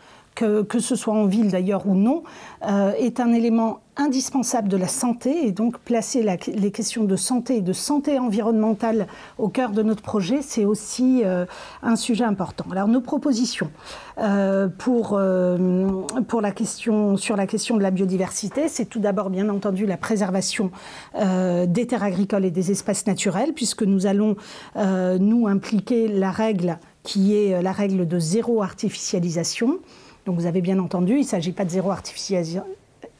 [0.68, 2.22] que, ce soit en ville d'ailleurs ou non,
[2.66, 7.56] euh, est un élément indispensable de la santé et donc placer les questions de santé
[7.56, 11.44] et de santé environnementale au cœur de notre projet, c'est aussi euh,
[11.82, 12.64] un sujet important.
[12.70, 13.70] Alors nos propositions
[14.18, 15.20] euh, pour,
[16.28, 19.98] pour la question, sur la question de la biodiversité, c'est tout d'abord bien entendu la
[19.98, 20.70] préservation
[21.14, 24.36] des terres agricoles et des espaces naturels, puisque nous allons
[24.76, 29.80] nous impliquer la règle qui est la règle de zéro artificialisation.
[30.26, 32.64] Donc vous avez bien entendu, il ne s'agit pas de zéro artificialisation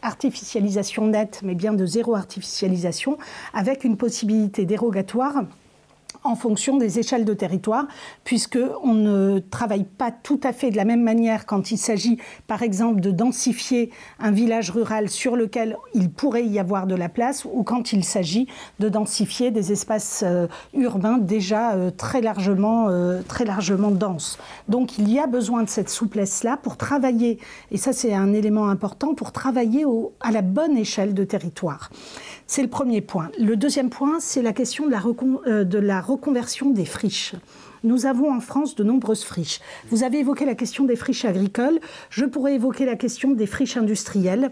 [0.03, 3.19] artificialisation nette, mais bien de zéro artificialisation,
[3.53, 5.43] avec une possibilité dérogatoire
[6.23, 7.87] en fonction des échelles de territoire,
[8.25, 12.63] puisqu'on ne travaille pas tout à fait de la même manière quand il s'agit, par
[12.63, 17.45] exemple, de densifier un village rural sur lequel il pourrait y avoir de la place,
[17.45, 18.47] ou quand il s'agit
[18.79, 24.39] de densifier des espaces euh, urbains déjà euh, très, largement, euh, très largement denses.
[24.69, 27.39] Donc il y a besoin de cette souplesse-là pour travailler,
[27.71, 29.85] et ça c'est un élément important, pour travailler
[30.21, 31.91] à la bonne échelle de territoire.
[32.47, 33.31] C'est le premier point.
[33.39, 37.35] Le deuxième point, c'est la question de la, de la reconversion des friches.
[37.83, 39.61] Nous avons en France de nombreuses friches.
[39.91, 41.81] Vous avez évoqué la question des friches agricoles.
[42.11, 44.51] Je pourrais évoquer la question des friches industrielles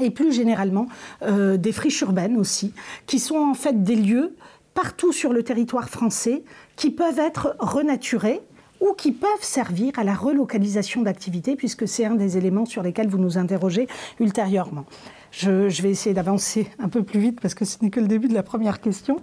[0.00, 0.86] et plus généralement
[1.22, 2.72] euh, des friches urbaines aussi,
[3.06, 4.34] qui sont en fait des lieux
[4.74, 6.42] partout sur le territoire français
[6.76, 8.40] qui peuvent être renaturés
[8.80, 13.08] ou qui peuvent servir à la relocalisation d'activités, puisque c'est un des éléments sur lesquels
[13.08, 13.88] vous nous interrogez
[14.20, 14.84] ultérieurement.
[15.30, 18.28] Je, vais essayer d'avancer un peu plus vite parce que ce n'est que le début
[18.28, 19.20] de la première question.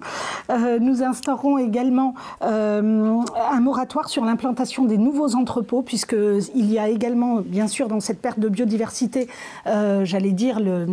[0.49, 6.89] Euh, nous instaurons également euh, un moratoire sur l'implantation des nouveaux entrepôts, puisqu'il y a
[6.89, 9.27] également, bien sûr, dans cette perte de biodiversité,
[9.67, 10.85] euh, j'allais dire, le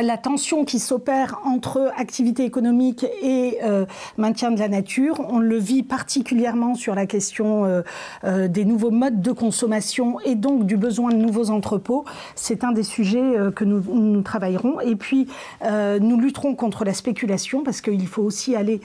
[0.00, 5.20] la tension qui s'opère entre activité économique et euh, maintien de la nature.
[5.28, 7.82] On le vit particulièrement sur la question euh,
[8.24, 12.04] euh, des nouveaux modes de consommation et donc du besoin de nouveaux entrepôts.
[12.34, 13.20] C'est un des sujets
[13.54, 14.80] que nous, nous, travaillerons.
[14.80, 15.28] Et puis,
[15.62, 18.80] nous lutterons contre la spéculation parce qu'il faut aussi aller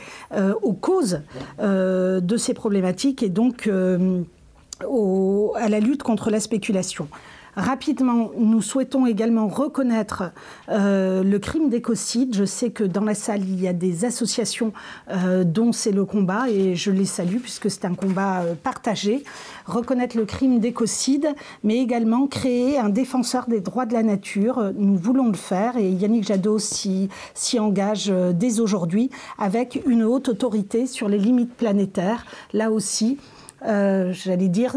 [0.61, 1.21] aux causes
[1.59, 7.07] de ces problématiques et donc à la lutte contre la spéculation.
[7.55, 10.31] Rapidement, nous souhaitons également reconnaître
[10.67, 12.35] euh, le crime d'écocide.
[12.35, 14.73] Je sais que dans la salle, il y a des associations
[15.09, 19.23] euh, dont c'est le combat et je les salue puisque c'est un combat euh, partagé.
[19.67, 21.29] Reconnaître le crime d'écocide,
[21.63, 24.73] mais également créer un défenseur des droits de la nature.
[24.75, 27.09] Nous voulons le faire et Yannick Jadot s'y
[27.57, 32.25] engage dès aujourd'hui avec une haute autorité sur les limites planétaires.
[32.53, 33.17] Là aussi,
[33.61, 34.75] j'allais dire,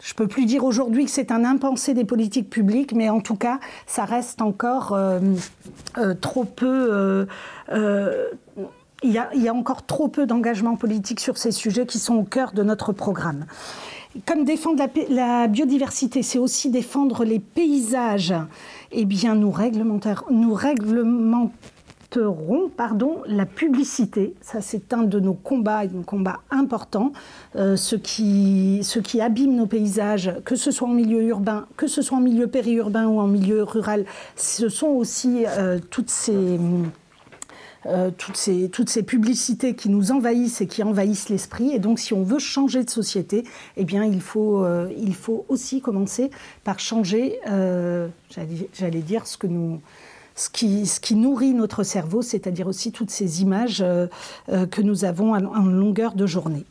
[0.00, 3.20] je ne peux plus dire aujourd'hui que c'est un impensé des politiques publiques, mais en
[3.20, 5.20] tout cas, ça reste encore euh,
[5.98, 7.26] euh, trop peu.
[7.70, 8.26] Euh,
[9.02, 12.52] il y, a, encore trop peu d'engagement politique sur ces sujets qui sont au cœur
[12.52, 13.46] de notre programme.
[14.26, 18.34] Comme défendre la, biodiversité, c'est aussi défendre les paysages.
[18.92, 19.54] Eh bien, nous,
[20.30, 21.50] nous réglementons
[22.76, 24.34] pardon, la publicité.
[24.40, 27.12] Ça, c'est un de nos combats, un combat important.
[27.56, 31.86] Euh, ce, qui, ce qui abîme nos paysages, que ce soit en milieu urbain, que
[31.86, 34.04] ce soit en milieu périurbain ou en milieu rural,
[34.36, 36.58] ce sont aussi euh, toutes ces...
[37.86, 41.72] Euh, toutes, ces, toutes ces publicités qui nous envahissent et qui envahissent l'esprit.
[41.72, 43.42] Et donc, si on veut changer de société,
[43.78, 44.66] eh bien, il faut,
[44.98, 46.30] il faut aussi commencer
[46.62, 47.40] par changer,
[48.28, 49.80] j'allais dire, ce que nous,
[50.40, 54.06] ce qui, nourrit notre cerveau, c'est-à-dire aussi toutes ces images euh,
[54.48, 56.64] euh, que nous avons en longueur de journée.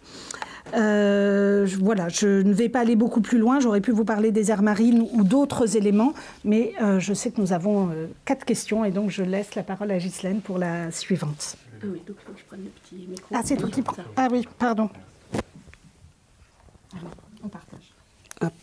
[0.76, 3.60] Euh, voilà, je ne vais pas aller beaucoup plus loin.
[3.60, 6.14] J'aurais pu vous parler des aires marines ou d'autres éléments,
[6.44, 7.90] mais je sais que nous avons
[8.26, 11.56] quatre questions et donc je laisse la parole à Ghislaine pour la suivante.
[11.82, 13.36] Ah oui, donc il faut que je prenne le petit micro.
[13.36, 13.96] Ah, c'est toi qui prends.
[14.16, 14.90] Ah oui, pardon.
[17.44, 17.94] on partage.
[18.42, 18.54] Hop.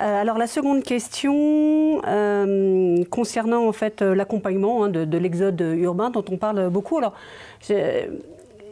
[0.00, 5.60] Euh, alors la seconde question euh, concernant en fait euh, l'accompagnement hein, de, de l'exode
[5.60, 6.98] urbain dont on parle beaucoup.
[6.98, 7.14] Alors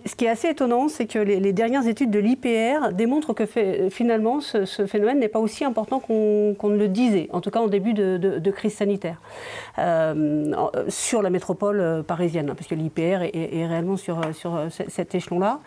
[0.07, 3.45] ce qui est assez étonnant, c'est que les, dernières études de l'IPR démontrent que
[3.91, 7.67] finalement ce, phénomène n'est pas aussi important qu'on ne le disait, en tout cas en
[7.67, 9.21] début de, crise sanitaire,
[9.79, 10.53] euh,
[10.89, 15.61] sur la métropole euh, parisienne, parce que l'IPR est, réellement sur, sur cet échelon-là.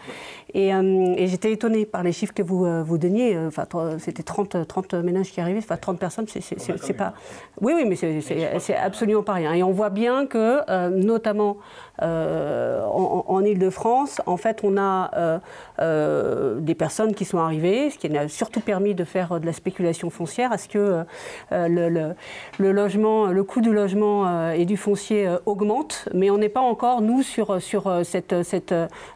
[0.53, 3.37] Et, euh, et j'étais étonnée par les chiffres que vous, vous donniez.
[3.37, 3.65] Enfin,
[3.99, 7.13] c'était 30, 30 ménages qui arrivaient, enfin 30 personnes, c'est pas.
[7.61, 9.53] Oui, oui, mais c'est absolument pas rien.
[9.53, 11.57] Et on voit bien que, notamment
[12.01, 15.39] en, en Ile-de-France, en fait, on a euh,
[15.79, 19.53] euh, des personnes qui sont arrivées, ce qui a surtout permis de faire de la
[19.53, 21.03] spéculation foncière, à ce que
[21.51, 22.15] euh,
[22.57, 27.01] le, logement, le coût du logement et du foncier augmente, mais on n'est pas encore,
[27.01, 27.59] nous, sur,
[28.03, 28.33] cette,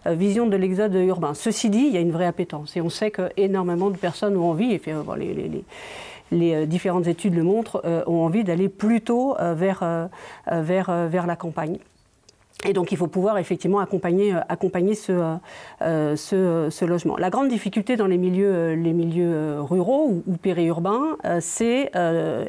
[0.05, 1.33] vision de l'exode urbain.
[1.33, 4.49] Ceci dit, il y a une vraie appétence et on sait qu'énormément de personnes ont
[4.49, 4.81] envie, et
[6.31, 10.09] les, différentes études le montrent, ont envie d'aller plutôt vers
[10.47, 11.77] la campagne.
[12.65, 15.35] Et donc il faut pouvoir effectivement accompagner, euh, accompagner ce, euh,
[15.81, 17.17] euh, ce, logement.
[17.17, 21.91] La grande difficulté dans les milieux, les milieux ruraux ou, ou périurbains, c'est,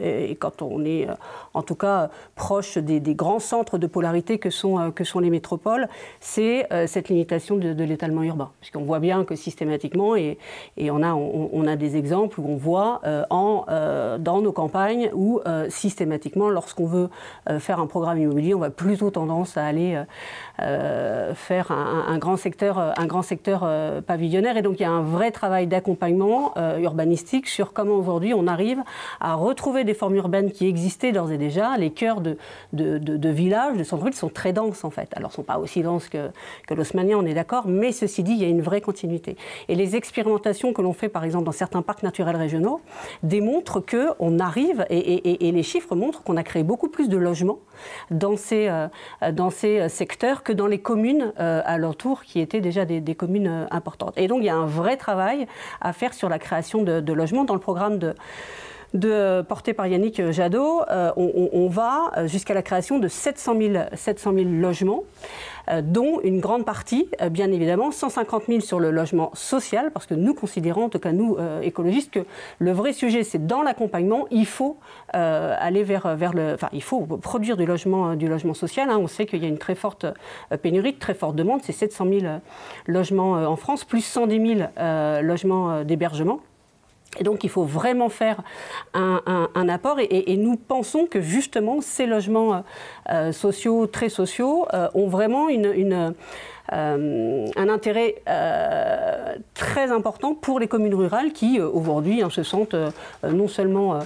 [0.02, 1.06] et quand on est
[1.54, 5.88] en tout cas proche des, grands centres de polarité que sont, sont les métropoles,
[6.20, 8.50] c'est cette limitation de, de l'étalement urbain.
[8.60, 10.38] Puisqu'on voit bien que systématiquement, et,
[10.78, 13.00] on, a, des exemples où on voit
[13.30, 17.08] dans nos campagnes où systématiquement, lorsqu'on veut
[17.58, 20.02] faire un programme immobilier, on va plutôt tendance à aller
[20.60, 24.56] euh, faire un, grand secteur, un grand secteur euh, pavillonnaire.
[24.56, 28.46] Et donc il y a un vrai travail d'accompagnement euh, urbanistique sur comment aujourd'hui on
[28.46, 28.78] arrive
[29.20, 31.43] à retrouver des formes urbaines qui existaient d'ores et déjà.
[31.78, 32.36] Les cœurs de,
[32.72, 35.08] de, villages, de centres-villes sont très denses en fait.
[35.16, 36.30] Alors ils ne sont pas aussi denses que,
[36.66, 36.74] que
[37.14, 39.36] on est d'accord, mais ceci dit, il y a une vraie continuité.
[39.68, 42.80] Et les expérimentations que l'on fait par exemple dans certains parcs naturels régionaux
[43.22, 47.58] démontrent qu'on arrive, et, les chiffres montrent qu'on a créé beaucoup plus de logements
[48.10, 48.70] dans ces,
[49.32, 53.66] dans ces secteurs que dans les communes euh, alentours qui étaient déjà des, communes euh,
[53.70, 54.14] importantes.
[54.16, 55.46] Et donc il y a un vrai travail
[55.80, 58.14] à faire sur la création de logements dans le programme de
[58.94, 64.32] de, porté par Yannick Jadot, euh, on, va jusqu'à la création de 700 000, 700
[64.34, 65.04] 000 logements.
[65.70, 70.04] Euh, dont une grande partie, euh, bien évidemment, 150 000 sur le logement social, parce
[70.04, 72.26] que nous considérons, en tout cas nous, euh, écologistes, que
[72.58, 74.76] le vrai sujet, c'est dans l'accompagnement, il faut
[75.12, 76.54] aller vers, le...
[76.54, 78.14] Enfin, il faut produire du logement,
[78.54, 78.90] social.
[78.90, 78.98] Hein.
[78.98, 80.06] On sait qu'il y a une très forte
[80.62, 82.20] pénurie, une très forte demande, c'est 700 000
[82.86, 84.68] logements en France, plus 110 000
[85.22, 86.40] logements d'hébergement.
[87.18, 88.42] Et donc il faut vraiment faire
[88.94, 89.98] un, apport.
[90.00, 92.64] Et, nous pensons que justement ces logements
[93.10, 96.10] euh, sociaux, très sociaux, euh, ont vraiment une, euh,
[96.70, 102.76] un intérêt euh, très important pour les communes rurales qui, euh, aujourd'hui, hein, se sentent
[103.22, 103.98] non seulement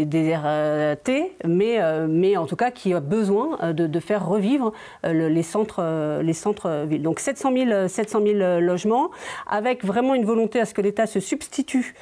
[0.00, 1.78] désertées, mais,
[2.08, 4.72] mais en tout cas qui ont besoin de, faire revivre
[5.04, 7.02] les centres, les centres villes.
[7.02, 9.10] Donc 700 000, 700 000 logements,
[9.46, 11.94] avec vraiment une volonté à ce que l'État se substitue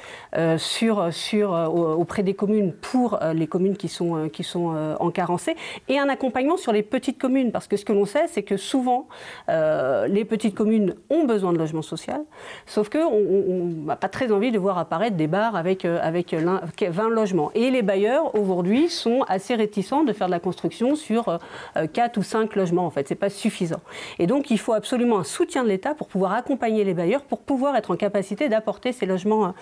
[0.57, 5.55] sur, sur, auprès des communes pour les communes qui sont, qui sont en carencé,
[5.87, 8.57] et un accompagnement sur les petites communes, parce que ce que l'on sait, c'est que
[8.71, 9.07] souvent,
[9.49, 12.21] euh, les petites communes ont besoin de logement social,
[12.65, 17.09] sauf qu'on n'a pas très envie de voir apparaître des bars avec, euh, avec 20
[17.09, 17.51] logements.
[17.53, 21.27] Et les bailleurs, aujourd'hui, sont assez réticents de faire de la construction sur
[21.75, 23.07] euh, 4 ou 5 logements, en fait.
[23.07, 23.81] Ce n'est pas suffisant.
[24.19, 27.39] Et donc, il faut absolument un soutien de l'État pour pouvoir accompagner les bailleurs, pour
[27.39, 29.53] pouvoir être en capacité d'apporter ces logements,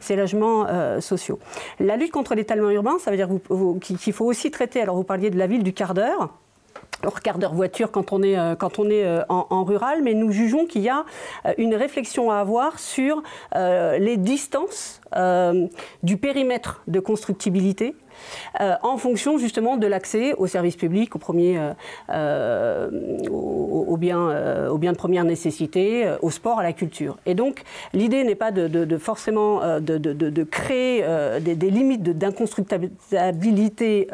[0.00, 1.38] ces logements euh, sociaux.
[1.78, 3.28] La lutte contre l'étalement urbain, ça veut dire
[3.80, 6.30] qu'il faut aussi traiter, alors vous parliez de la ville du quart d'heure,
[7.02, 10.82] alors quart d'heure voiture quand on est, euh, euh, en, rural, mais nous jugeons qu'il
[10.82, 11.04] y a
[11.46, 13.22] euh, une réflexion à avoir sur
[13.54, 15.00] les distances
[16.02, 17.94] du périmètre de constructibilité
[18.82, 21.72] en fonction justement de l'accès aux services publics, aux, premiers, euh,
[22.10, 22.90] euh
[23.30, 27.18] aux, biens, euh, de première nécessité, au sport, à la culture.
[27.26, 27.62] Et donc
[27.92, 31.04] l'idée n'est pas de, forcément de, créer
[31.40, 34.08] des, limites d'inconstructibilité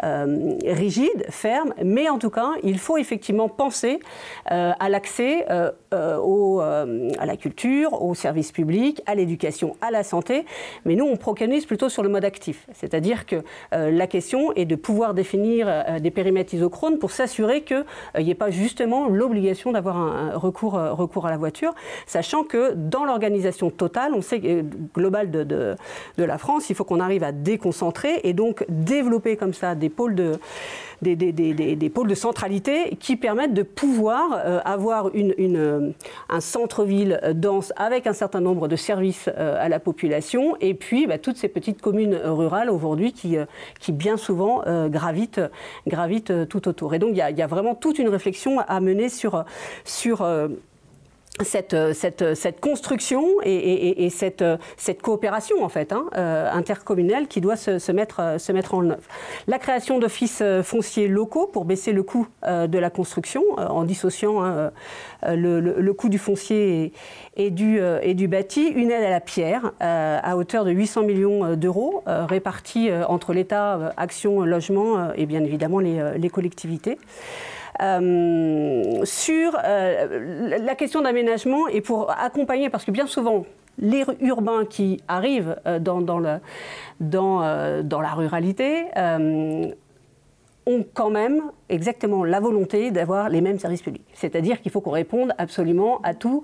[0.00, 4.00] rigides, fermes, mais en tout cas, il faut effectivement penser
[4.46, 10.44] à l'accès à la culture, aux services publics, à l'éducation, à la santé.
[10.84, 14.76] Mais nous, on préconise plutôt sur le mode actif, c'est-à-dire euh, la question est de
[14.76, 17.84] pouvoir définir euh, des périmètres isochrones pour s'assurer qu'il
[18.18, 21.74] n'y ait pas justement l'obligation d'avoir un, recours, euh, recours, à la voiture,
[22.06, 24.40] sachant que dans l'organisation totale, on sait
[24.94, 25.76] globale de, de,
[26.24, 30.14] la France, il faut qu'on arrive à déconcentrer et donc développer comme ça des pôles
[30.14, 30.38] de
[31.02, 35.90] des, des, des, des, pôles de centralité qui permettent de pouvoir euh, avoir une, euh,
[36.28, 41.06] un centre-ville dense avec un certain nombre de services euh, à la population et puis
[41.06, 43.46] bah, toutes ces petites communes rurales aujourd'hui qui, euh,
[43.80, 45.40] qui bien souvent euh, gravitent,
[45.86, 46.94] gravitent tout autour.
[46.94, 49.44] Et donc il y, y, a vraiment toute une réflexion à mener sur,
[49.84, 50.26] sur
[51.44, 55.92] cette, euh, cette, euh, cette, construction et, et, et cette, euh, cette, coopération en fait
[55.92, 56.06] hein,
[56.52, 59.02] intercommunale qui doit se, se, mettre, se mettre en œuvre.
[59.46, 64.70] La création d'offices fonciers locaux pour baisser le coût de la construction en dissociant hein,
[65.26, 66.92] le, le, le, coût du foncier
[67.36, 71.02] et, et du, et du bâti, une aide à la pierre à hauteur de 800
[71.02, 76.98] millions d'euros répartis entre l'État, Action Logement et bien évidemment les, les collectivités.
[77.80, 83.46] Euh, sur euh, la question d'aménagement et pour accompagner, parce que bien souvent,
[83.78, 88.86] les urbains qui arrivent euh, dans, la ruralité
[90.66, 94.04] ont quand même exactement la volonté d'avoir les mêmes services publics.
[94.12, 96.42] C'est-à-dire qu'il faut qu'on réponde absolument à tous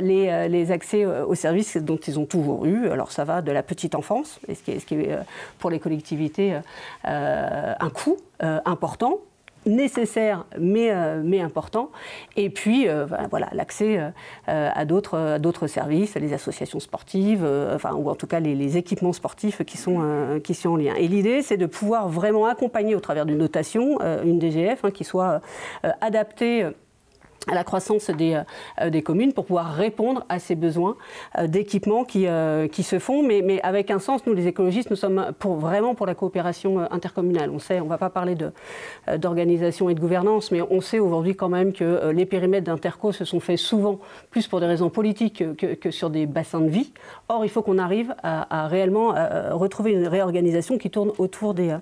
[0.00, 2.88] les, accès aux services dont ils ont toujours eu.
[2.88, 5.18] Alors ça va de la petite enfance, ce qui est,
[5.58, 6.56] pour les collectivités
[7.04, 9.18] un coût important,
[9.68, 11.90] nécessaire mais, euh, mais important.
[12.36, 14.00] Et puis, euh, voilà, l'accès
[14.48, 19.78] euh, à d'autres services, les associations sportives, ou en tout cas les, équipements sportifs qui
[19.78, 20.94] sont, qui en lien.
[20.94, 25.04] Et l'idée, c'est de pouvoir vraiment accompagner au travers d'une notation, une DGF, hein, qui
[25.04, 25.40] soit
[26.00, 26.66] adaptée
[27.48, 28.40] à la croissance des,
[28.80, 30.96] euh, des, communes pour pouvoir répondre à ces besoins
[31.38, 34.26] euh, d'équipements qui, euh, qui, se font, mais, mais, avec un sens.
[34.26, 37.50] Nous, les écologistes, nous sommes pour, vraiment pour la coopération intercommunale.
[37.50, 38.36] On sait, on ne va pas parler
[39.16, 43.24] d'organisation et de gouvernance, mais on sait aujourd'hui quand même que les périmètres d'interco se
[43.24, 43.98] sont faits souvent
[44.30, 46.92] plus pour des raisons politiques que, que sur des bassins de vie.
[47.28, 49.14] Or, il faut qu'on arrive à, à réellement
[49.52, 51.76] retrouver une réorganisation qui tourne autour des,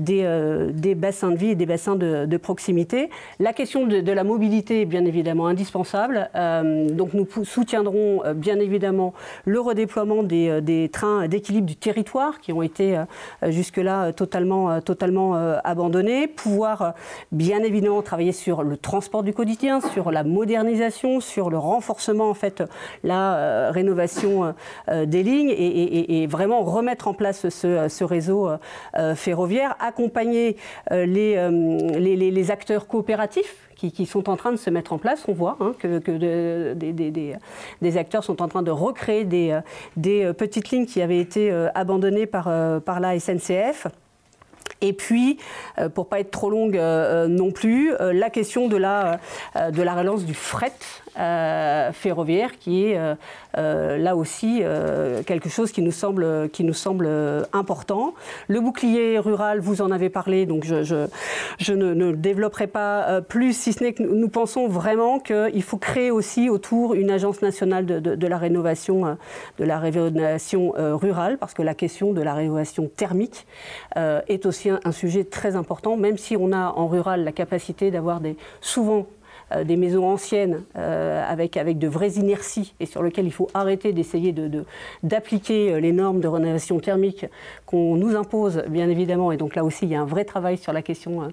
[0.00, 3.10] des, des, bassins de vie et des bassins de, proximité.
[3.38, 6.30] La question de, la mobilité bien évidemment indispensable.
[6.34, 9.12] Euh, donc nous soutiendrons euh, bien évidemment
[9.44, 12.98] le redéploiement des, euh, trains d'équilibre du territoire qui ont été
[13.42, 15.34] jusque-là totalement, totalement
[15.64, 16.26] abandonnés.
[16.26, 16.94] Pouvoir
[17.32, 22.34] bien évidemment travailler sur le transport du quotidien, sur la modernisation, sur le renforcement, en
[22.34, 22.62] fait,
[23.04, 24.54] la rénovation
[24.88, 28.50] des lignes et, vraiment remettre en place ce, réseau
[29.14, 30.56] ferroviaire, accompagner
[30.90, 31.36] les,
[31.98, 35.24] les, les acteurs coopératifs qui, sont en train de se mettre en place.
[35.26, 35.98] On voit hein, que,
[37.80, 39.58] des, acteurs sont en train de recréer des,
[40.06, 43.86] euh, petites lignes qui avaient été euh, abandonnées par, euh, la SNCF.
[44.82, 45.38] Et puis,
[45.94, 46.80] pour pas être trop longue
[47.28, 49.18] non plus, la question de la
[49.54, 50.72] relance du fret
[51.14, 52.98] ferroviaire qui est
[53.58, 57.08] euh, là aussi euh, quelque chose qui nous semble, qui nous semble
[57.52, 58.14] important.
[58.48, 60.84] Le bouclier rural, vous en avez parlé, donc je,
[61.58, 65.62] je, ne, le développerai pas euh, plus, si ce n'est que nous pensons vraiment qu'il
[65.62, 69.16] faut créer aussi autour une agence nationale de, la rénovation,
[69.58, 73.46] de la rénovation rurale, parce que la question de la rénovation thermique
[73.96, 77.90] est aussi un, un sujet très important, même si on a en rural la capacité
[77.90, 79.19] d'avoir des souvent euh,
[79.64, 84.34] des maisons anciennes euh, avec, de vraies inerties et sur lesquelles il faut arrêter d'essayer
[85.02, 87.26] d'appliquer euh, les normes de rénovation thermique
[87.70, 89.30] qu'on nous impose, bien évidemment.
[89.32, 91.32] Et donc là aussi, il y a un vrai travail sur la question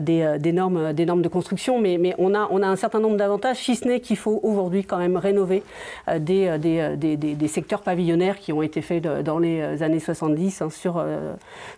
[0.00, 1.80] des, des, normes, des normes de construction.
[1.80, 4.84] Mais, on, a, on a un certain nombre d'avantages, si ce n'est qu'il faut aujourd'hui
[4.84, 5.62] quand même rénover
[6.18, 11.04] des, des, secteurs pavillonnaires qui ont été faits dans les années 70 hein, sur,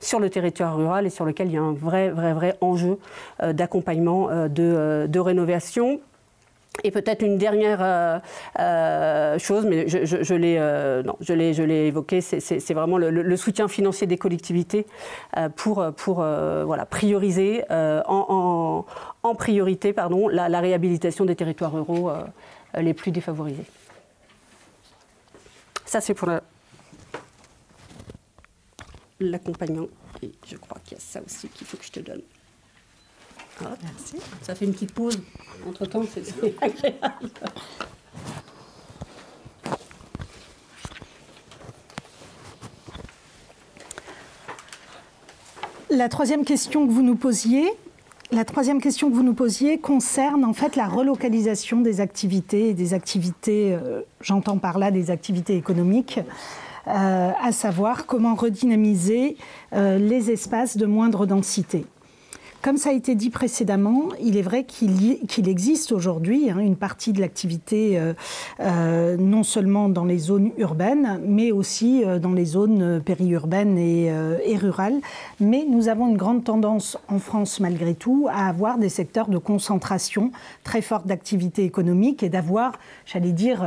[0.01, 2.99] sur le territoire rural et sur lequel il y a un vrai, vrai, vrai enjeu
[3.43, 6.01] d'accompagnement de rénovation
[6.85, 8.19] et peut-être une dernière euh,
[8.59, 14.87] euh, chose, mais je, je, l'ai euh, évoqué, c'est vraiment le, soutien financier des collectivités
[15.57, 18.85] pour, pour voilà, prioriser en,
[19.37, 22.11] priorité pardon, la, la, réhabilitation des territoires ruraux
[22.77, 23.65] les plus défavorisés.
[25.85, 26.29] Ça, c'est pour
[29.19, 29.89] l'accompagnement.
[30.23, 32.23] Et je crois qu'il y a ça aussi qu'il faut que je te donne.
[33.83, 34.17] Merci.
[34.43, 35.21] Ça fait une petite pause.
[35.69, 36.23] Entre-temps, c'est
[36.61, 37.31] agréable.
[45.91, 47.65] La troisième question que vous nous posiez,
[48.31, 52.95] la troisième question que vous nous posiez concerne en fait la relocalisation des activités, des
[52.95, 56.21] activités, euh, j'entends par là des activités économiques,
[56.87, 59.37] euh, à savoir comment redynamiser
[59.73, 61.85] euh, les espaces de moindre densité.
[62.63, 67.15] Comme ça a été dit précédemment, il est vrai qu'il existe aujourd'hui hein, une partie
[67.15, 68.13] de l'activité euh,
[68.61, 74.13] euh, non seulement dans les zones urbaines, mais aussi euh, dans les zones périurbaines et,
[74.59, 75.01] rurales.
[75.41, 79.39] Mais nous avons une grande tendance en France, malgré tout, à avoir des secteurs de
[79.39, 80.31] concentration
[80.63, 82.73] très forte d'activité économique et d'avoir,
[83.07, 83.65] j'allais dire,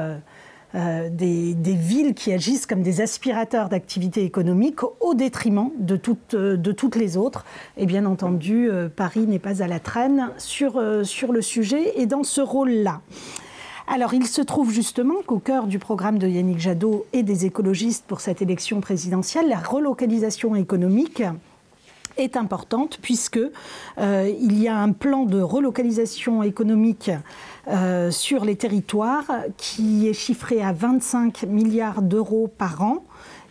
[0.75, 6.57] euh, des, villes qui agissent comme des aspirateurs d'activité économique au détriment de toutes, euh,
[6.57, 7.45] de toutes les autres.
[7.77, 12.07] Et bien entendu, euh, Paris n'est pas à la traîne sur, sur le sujet et
[12.07, 13.01] dans ce rôle-là.
[13.87, 18.05] Alors, il se trouve justement qu'au cœur du programme de Yannick Jadot et des écologistes
[18.07, 21.21] pour cette élection présidentielle, la relocalisation économique
[22.17, 23.39] est importante puisque
[23.97, 27.11] il y a un plan de relocalisation économique
[27.67, 33.03] euh, sur les territoires qui est chiffré à 25 milliards d'euros par an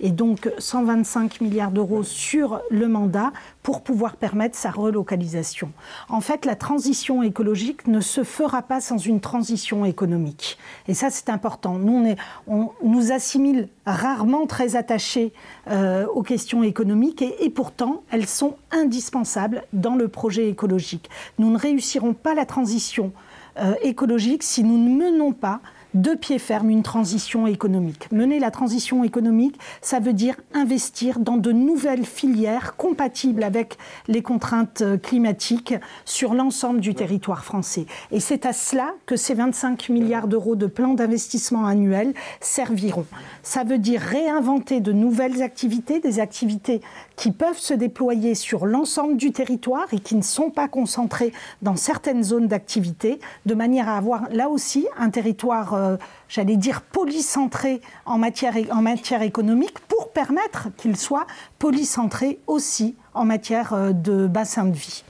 [0.02, 3.32] et donc 125 milliards d'euros sur le mandat
[3.62, 5.70] pour pouvoir permettre sa relocalisation.
[6.09, 10.59] En fait, la transition écologique ne se fera pas sans une transition économique.
[10.89, 11.78] Et ça, c'est important.
[11.78, 12.16] Nous,
[12.48, 15.32] on, nous assimile rarement très attachés
[15.70, 21.09] euh, aux questions économiques et, et pourtant, elles sont indispensables dans le projet écologique.
[21.39, 23.12] Nous ne réussirons pas la transition
[23.59, 25.61] euh, écologique si nous ne menons pas
[25.95, 28.11] de pied ferme une transition économique.
[28.12, 33.77] Mener la transition économique, ça veut dire investir dans de nouvelles filières compatibles avec
[34.09, 35.74] les contraintes climatiques
[36.07, 37.85] sur l'ensemble du territoire français.
[38.11, 43.07] Et c'est à cela que ces 25 milliards d'euros de plan d'investissement annuel serviront.
[43.43, 46.81] Ça veut dire réinventer de nouvelles activités, des activités
[47.23, 51.32] qui peuvent se déployer sur l'ensemble du territoire et qui ne sont pas concentrées
[51.62, 55.97] dans certaines zones d'activité, de manière à avoir là aussi un territoire, euh,
[56.28, 61.28] j'allais dire, polycentré en matière, en matière économique pour permettre qu'il soit
[61.61, 65.05] polycentré aussi en matière euh, de bassin de vie.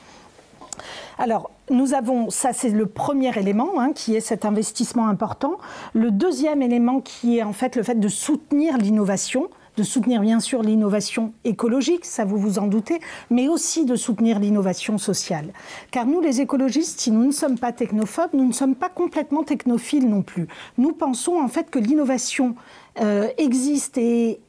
[1.16, 5.56] Alors, nous avons, ça c'est le premier élément, hein, qui est cet investissement important.
[5.94, 10.40] Le deuxième élément qui est en fait le fait de soutenir l'innovation, de soutenir bien
[10.40, 13.00] sûr l'innovation écologique, ça vous vous en doutez,
[13.30, 15.52] mais aussi de soutenir l'innovation sociale.
[15.90, 19.44] Car nous, les écologistes, si nous ne sommes pas technophobes, nous ne sommes pas complètement
[19.44, 20.48] technophiles non plus.
[20.78, 22.54] Nous pensons en fait que l'innovation
[23.00, 24.40] euh, existe et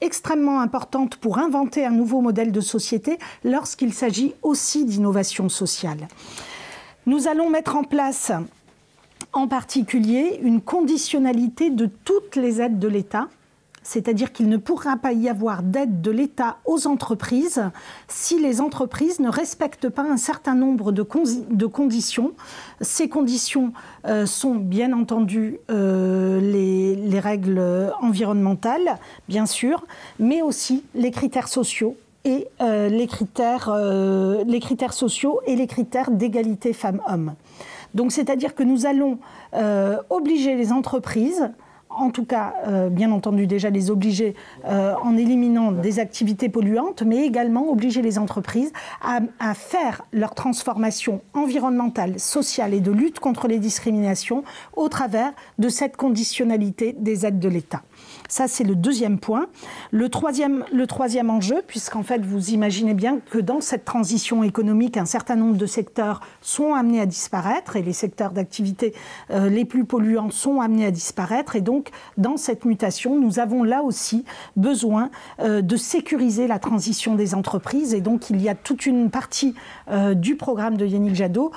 [0.00, 6.08] extrêmement importante pour inventer un nouveau modèle de société lorsqu'il s'agit aussi d'innovation sociale.
[7.06, 8.32] Nous allons mettre en place
[9.32, 13.28] en particulier une conditionnalité de toutes les aides de l'État
[13.82, 17.62] c'est-à-dire qu'il ne pourra pas y avoir d'aide de l'État aux entreprises
[18.08, 22.32] si les entreprises ne respectent pas un certain nombre de, conditions.
[22.80, 23.72] Ces conditions
[24.06, 28.98] euh, sont bien entendu euh, les, règles environnementales,
[29.28, 29.84] bien sûr,
[30.18, 33.74] mais aussi les critères sociaux et euh, les, critères,
[34.46, 37.34] les critères sociaux et les critères d'égalité femmes-hommes.
[37.94, 39.18] Donc c'est-à-dire que nous allons
[40.10, 41.50] obliger les entreprises
[41.90, 44.34] en tout cas, euh, bien entendu, déjà les obliger
[44.64, 48.72] euh, en éliminant des activités polluantes, mais également obliger les entreprises
[49.02, 54.44] à, à, faire leur transformation environnementale, sociale et de lutte contre les discriminations
[54.76, 57.82] au travers de cette conditionnalité des aides de l'État.
[58.30, 59.48] Ça, c'est le deuxième point.
[59.90, 64.96] Le troisième, le troisième enjeu, puisqu'en fait, vous imaginez bien que dans cette transition économique,
[64.96, 68.94] un certain nombre de secteurs sont amenés à disparaître et les secteurs d'activité
[69.32, 71.56] euh, les plus polluants sont amenés à disparaître.
[71.56, 71.88] Et donc,
[72.18, 74.24] dans cette mutation, nous avons là aussi
[74.56, 77.94] besoin euh, de sécuriser la transition des entreprises.
[77.94, 79.56] Et donc, il y a toute une partie
[79.90, 81.50] euh, du programme de Yannick Jadot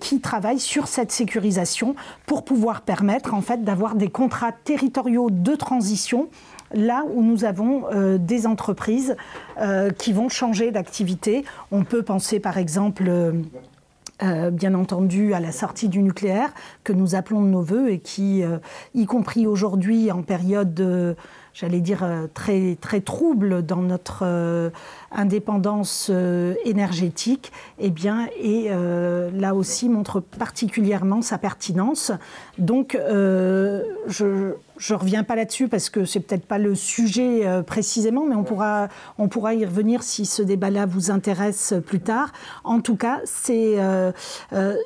[0.00, 1.94] qui travaille sur cette sécurisation
[2.26, 6.17] pour pouvoir permettre, en fait, d'avoir des contrats territoriaux de transition
[6.72, 9.16] là où nous avons euh, des entreprises
[9.60, 11.44] euh, qui vont changer d'activité.
[11.70, 13.04] On peut penser par exemple...
[13.08, 13.32] Euh,
[14.50, 18.42] bien entendu à la sortie du nucléaire que nous appelons de nos voeux et qui,
[18.92, 21.16] y compris aujourd'hui en période
[21.58, 24.70] j'allais dire, très, très trouble dans notre
[25.10, 26.10] indépendance
[26.64, 32.12] énergétique, eh bien, et là aussi montre particulièrement sa pertinence.
[32.58, 37.62] Donc, je, je ne reviens pas là-dessus parce que c'est peut-être pas le sujet euh,
[37.62, 42.32] précisément, mais on pourra, on pourra y revenir si ce débat-là vous intéresse plus tard.
[42.64, 44.12] En tout cas, c'est euh,
[44.52, 44.76] euh,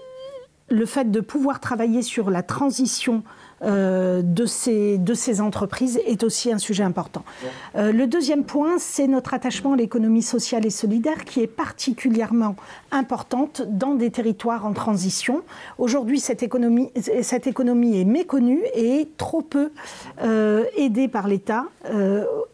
[0.69, 3.23] le fait de pouvoir travailler sur la transition
[3.64, 7.24] euh, de, ces, de ces entreprises est aussi un sujet important.
[7.76, 12.56] Euh, le deuxième point, c'est notre attachement à l'économie sociale et solidaire qui est particulièrement
[12.90, 15.43] importante dans des territoires en transition.
[15.78, 16.90] Aujourd'hui, cette économie,
[17.22, 19.70] cette économie est méconnue et trop peu
[20.22, 21.66] euh, aidée par l'État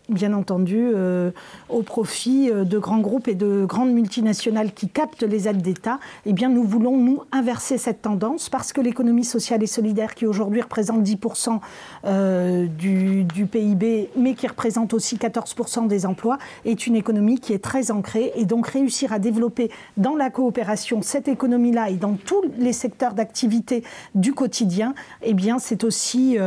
[0.09, 1.30] bien entendu, euh,
[1.68, 5.98] au profit euh, de grands groupes et de grandes multinationales qui captent les aides d'État,
[6.24, 10.26] eh bien, nous voulons, nous, inverser cette tendance parce que l'économie sociale et solidaire, qui
[10.26, 11.60] aujourd'hui représente 10%
[12.05, 17.62] euh, du, PIB, mais qui représente aussi 14% des emplois, est une économie qui est
[17.62, 18.32] très ancrée.
[18.35, 23.14] Et donc, réussir à développer dans la coopération cette économie-là et dans tous les secteurs
[23.14, 23.82] d'activité
[24.14, 26.39] du quotidien, eh bien, c'est aussi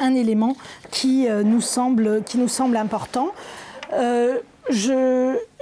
[0.00, 0.56] un élément
[0.90, 3.28] qui, euh, nous, semble, qui nous semble important.
[3.94, 4.36] Euh,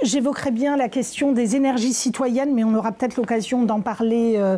[0.03, 4.57] J'évoquerai bien la question des énergies citoyennes, mais on aura peut-être l'occasion d'en parler, euh,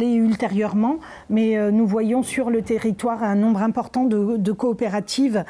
[0.00, 0.98] ultérieurement.
[1.28, 5.44] Mais nous voyons sur le territoire un nombre important de, coopératives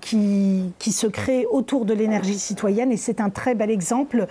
[0.00, 4.28] qui, se créent autour de l'énergie citoyenne, et c'est un très bel exemple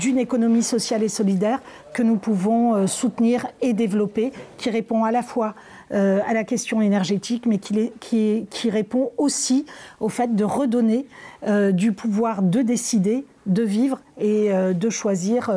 [0.00, 1.60] d'une économie sociale et solidaire
[1.92, 5.54] que nous pouvons soutenir et développer, qui répond à la fois
[5.92, 9.66] euh, à la question énergétique, mais qui, répond aussi
[10.00, 11.06] au fait de redonner
[11.46, 15.50] euh, du pouvoir de décider, de vivre et euh, de choisir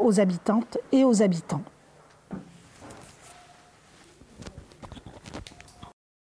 [0.00, 1.62] aux habitantes et aux habitants.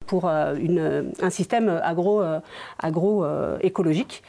[0.07, 2.23] pour un système agro,
[2.79, 3.25] agro
[3.61, 4.23] écologique,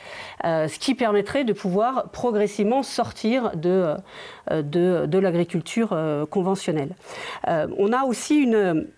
[0.45, 3.95] ce qui permettrait de pouvoir progressivement sortir de,
[4.51, 5.97] de l'agriculture
[6.29, 6.95] conventionnelle.
[7.47, 8.89] on a aussi une,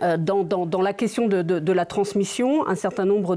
[0.00, 3.36] euh, dans, la question de, la transmission, un certain nombre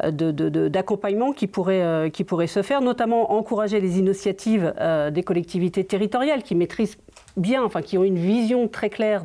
[0.00, 4.72] d'accompagnements qui, pourraient, qui pourraient se faire, notamment encourager les initiatives
[5.12, 6.96] des collectivités territoriales qui maîtrisent
[7.36, 9.22] bien, enfin qui ont une vision très claire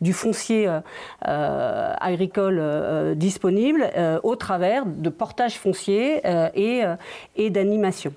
[0.00, 0.80] du foncier euh,
[1.26, 3.90] euh, agricole euh, disponible
[4.22, 6.20] au travers de portages fonciers
[6.54, 6.82] et,
[7.36, 8.12] et d'animation.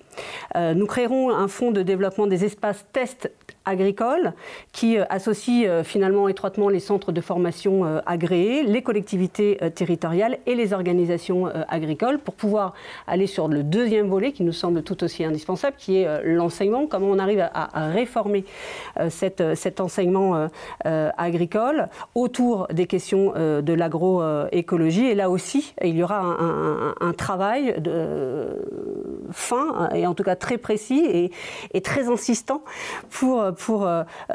[0.55, 3.31] nous créerons un fonds de développement des espaces tests
[3.65, 4.33] agricoles
[4.71, 11.47] qui associe finalement étroitement les centres de formation agréés, les collectivités territoriales et les organisations
[11.67, 12.73] agricoles pour pouvoir
[13.07, 17.07] aller sur le deuxième volet qui nous semble tout aussi indispensable, qui est l'enseignement, comment
[17.07, 18.45] on arrive à, réformer
[18.99, 20.47] euh, cet enseignement euh,
[20.85, 25.05] euh, agricole autour des questions de l'agroécologie.
[25.05, 26.19] Et là aussi, il y aura
[26.99, 27.75] un, travail
[29.31, 31.31] fin et en tout cas très précis
[31.73, 32.63] et, très insistant
[33.09, 33.87] pour, pour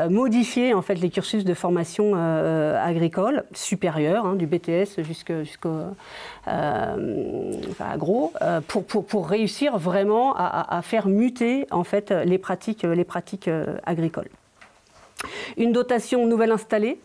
[0.09, 5.70] modifier en fait les cursus de formation agricole supérieure, hein, du BTS jusqu'au
[7.80, 8.32] agro,
[8.66, 13.51] pour, réussir vraiment à, faire muter en fait les pratiques, les pratiques
[13.84, 14.28] agricoles.
[15.56, 16.98] Une dotation nouvelle installée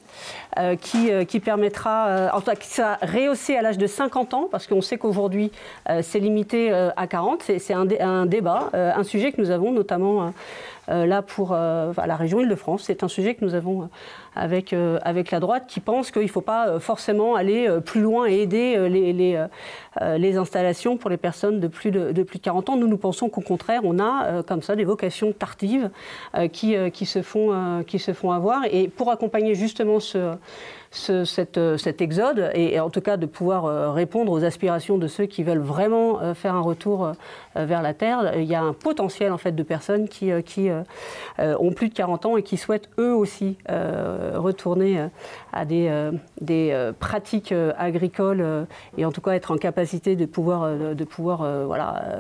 [0.58, 4.34] euh, qui, euh, permettra, euh, en tout cas, qui sera rehaussée à l'âge de 50
[4.34, 5.52] ans, parce qu'on sait qu'aujourd'hui
[6.02, 7.44] c'est limité à 40.
[7.58, 10.32] C'est un, débat, un sujet que nous avons notamment
[10.88, 12.84] là pour la région Île-de-France.
[12.86, 13.90] C'est un sujet que nous avons
[14.36, 18.42] avec, avec la droite qui pense qu'il ne faut pas forcément aller plus loin et
[18.42, 19.46] aider les, les,
[20.18, 22.78] les, installations pour les personnes de plus de, de, plus de 40 ans.
[22.78, 25.90] Nous, nous pensons qu'au contraire, on a comme ça des vocations tardives
[26.52, 28.64] qui, qui, se font, qui se font avoir.
[28.72, 30.36] Et pour accompagner justement ce,
[30.92, 35.42] cet, exode et, en tout cas de pouvoir euh, répondre aux aspirations de ceux qui
[35.42, 37.14] veulent vraiment euh, faire un retour euh,
[37.56, 38.34] vers la Terre.
[38.38, 40.70] Il y a un potentiel en fait de personnes qui, qui
[41.40, 45.08] ont plus de 40 ans et qui souhaitent eux aussi retourner
[45.52, 51.04] à des, des pratiques agricoles et en tout cas être en capacité de pouvoir, de
[51.04, 52.20] pouvoir voilà,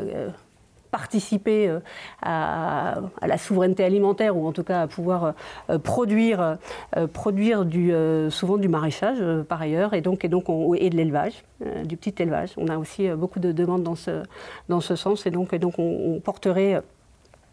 [0.92, 1.80] participer euh,
[2.22, 5.34] à, la souveraineté alimentaire ou en tout cas à pouvoir
[5.70, 6.58] euh, produire,
[6.98, 7.94] euh, produire du,
[8.30, 10.46] souvent du maraîchage par ailleurs et donc, et, donc
[10.78, 11.44] et de l'élevage,
[11.86, 12.52] du petit élevage.
[12.58, 14.24] On a aussi beaucoup de demandes dans ce,
[14.70, 16.82] dans ce sens et donc, et donc on porterait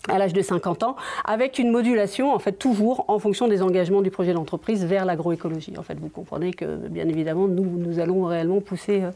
[0.06, 4.00] à l'âge de 50 ans, avec une modulation, en fait, toujours en fonction des engagements
[4.00, 5.74] du projet d'entreprise vers l'agroécologie.
[5.76, 9.10] En fait, vous comprenez que, bien évidemment, nous, nous allons réellement pousser, euh,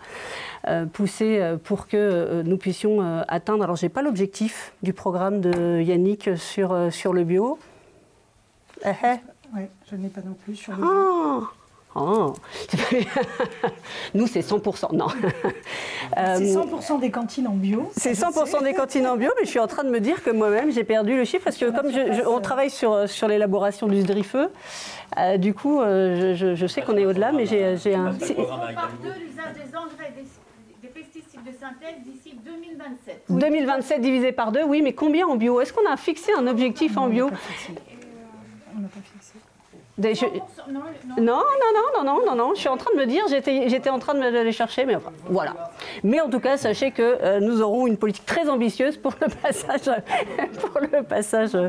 [0.69, 3.65] euh, pousser euh, pour que nous puissions atteindre.
[3.65, 7.59] Alors, je n'ai pas l'objectif du programme de Yannick sur, sur le bio.
[9.55, 10.89] Oui, je n'ai pas non plus sur le bio.
[10.91, 11.62] Ah
[11.95, 12.33] Oh.
[14.15, 14.95] Nous, c'est 100%.
[14.95, 15.09] Non.
[16.17, 17.91] C'est 100% des cantines en bio.
[17.97, 20.31] C'est 100% des cantines en bio, mais je suis en train de me dire que
[20.31, 21.91] moi-même, j'ai perdu le chiffre parce que comme
[22.27, 24.37] on travaille sur, sur l'élaboration du SDRIFE,
[25.19, 28.13] euh, du coup, euh, je, sais qu'on est au-delà, mais j'ai un.
[28.13, 33.25] par deux l'usage des engrais des, pesticides de synthèse d'ici 2027.
[33.29, 35.61] 2027 divisé par deux, oui, mais combien en bio?
[35.61, 37.31] Est-ce qu'on a fixé un objectif en bio
[38.77, 39.35] On n'a pas fixé.
[40.69, 40.81] Non,
[41.19, 41.43] non,
[41.75, 44.15] non, non, non, non, non, je suis en train de me dire, j'étais en train
[44.15, 45.71] de me les chercher, mais enfin, voilà.
[46.03, 49.29] Mais en tout cas, sachez que euh, nous aurons une politique très ambitieuse pour le
[49.43, 49.95] passage,
[50.61, 51.69] pour le passage euh,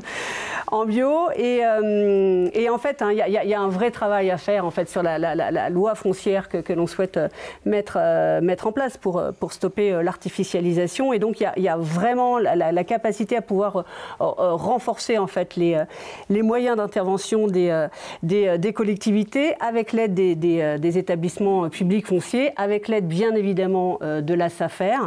[0.72, 1.32] en bio.
[1.36, 4.72] Et, euh, et en fait, il y, y, a un vrai travail à faire en
[4.72, 7.20] fait, sur la, la, la, loi foncière que, que l'on souhaite
[7.66, 8.00] mettre,
[8.42, 11.12] mettre en place pour, pour stopper l'artificialisation.
[11.12, 13.84] Et donc, il y, y, a vraiment la, capacité à pouvoir
[14.20, 15.84] renforcer en fait, les,
[16.30, 17.88] les moyens d'intervention des
[18.32, 24.22] euh, des, collectivités, avec l'aide des, euh, établissements publics fonciers, avec l'aide bien évidemment euh,
[24.22, 24.98] de la SAFER,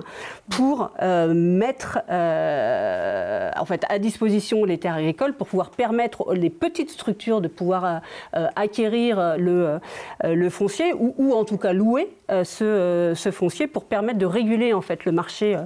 [0.51, 0.91] pour
[1.29, 7.49] mettre en fait, à disposition les terres agricoles pour pouvoir permettre les petites structures de
[7.49, 8.01] pouvoir
[8.33, 9.81] acquérir le,
[10.25, 14.81] le foncier ou, en tout cas louer ce, ce, foncier pour permettre de réguler en
[14.81, 15.57] fait le marché,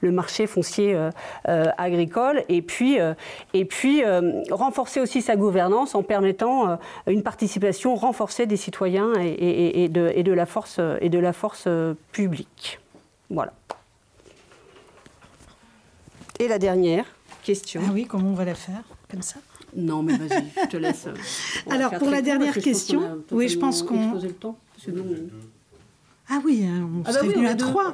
[0.00, 0.96] le marché foncier
[1.44, 2.42] agricole.
[2.48, 2.98] Et puis,
[3.54, 4.02] et puis
[4.50, 10.80] renforcer aussi sa gouvernance en permettant une participation renforcée des citoyens et, de, la force,
[11.00, 11.68] et de la force
[12.12, 12.80] publique.
[13.30, 13.52] Voilà.
[16.40, 17.06] Et la dernière
[17.42, 17.80] question.
[17.86, 19.36] Ah oui, comment on va la faire Comme ça?
[19.76, 21.06] Non, mais vas-y, je te laisse.
[21.70, 24.14] Alors, pour la dernière question, oui, je pense qu'on.
[24.14, 24.56] le temps.
[26.28, 27.92] Ah oui, hein, on ah bah serait venu à trois.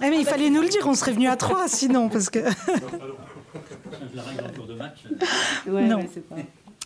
[0.00, 2.38] Ah mais il fallait nous le dire, on serait venu à trois sinon, parce que.
[4.14, 5.04] la règle en cours de match.
[5.66, 6.02] non.
[6.30, 6.36] pas.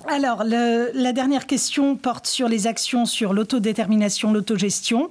[0.07, 5.11] Alors, la dernière question porte sur les actions sur l'autodétermination, l'autogestion.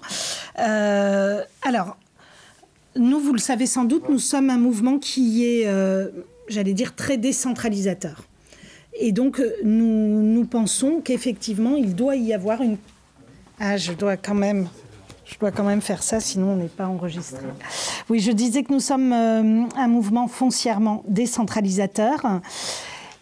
[0.59, 1.97] Euh, alors,
[2.95, 6.09] nous, vous le savez sans doute, nous sommes un mouvement qui est, euh,
[6.47, 8.23] j'allais dire, très décentralisateur.
[8.99, 12.77] Et donc, nous, nous pensons qu'effectivement, il doit y avoir une
[13.59, 14.67] Ah, je dois quand même.
[15.25, 17.45] Je dois quand même faire ça, sinon on n'est pas enregistré.
[18.09, 22.41] Oui, je disais que nous sommes euh, un mouvement foncièrement décentralisateur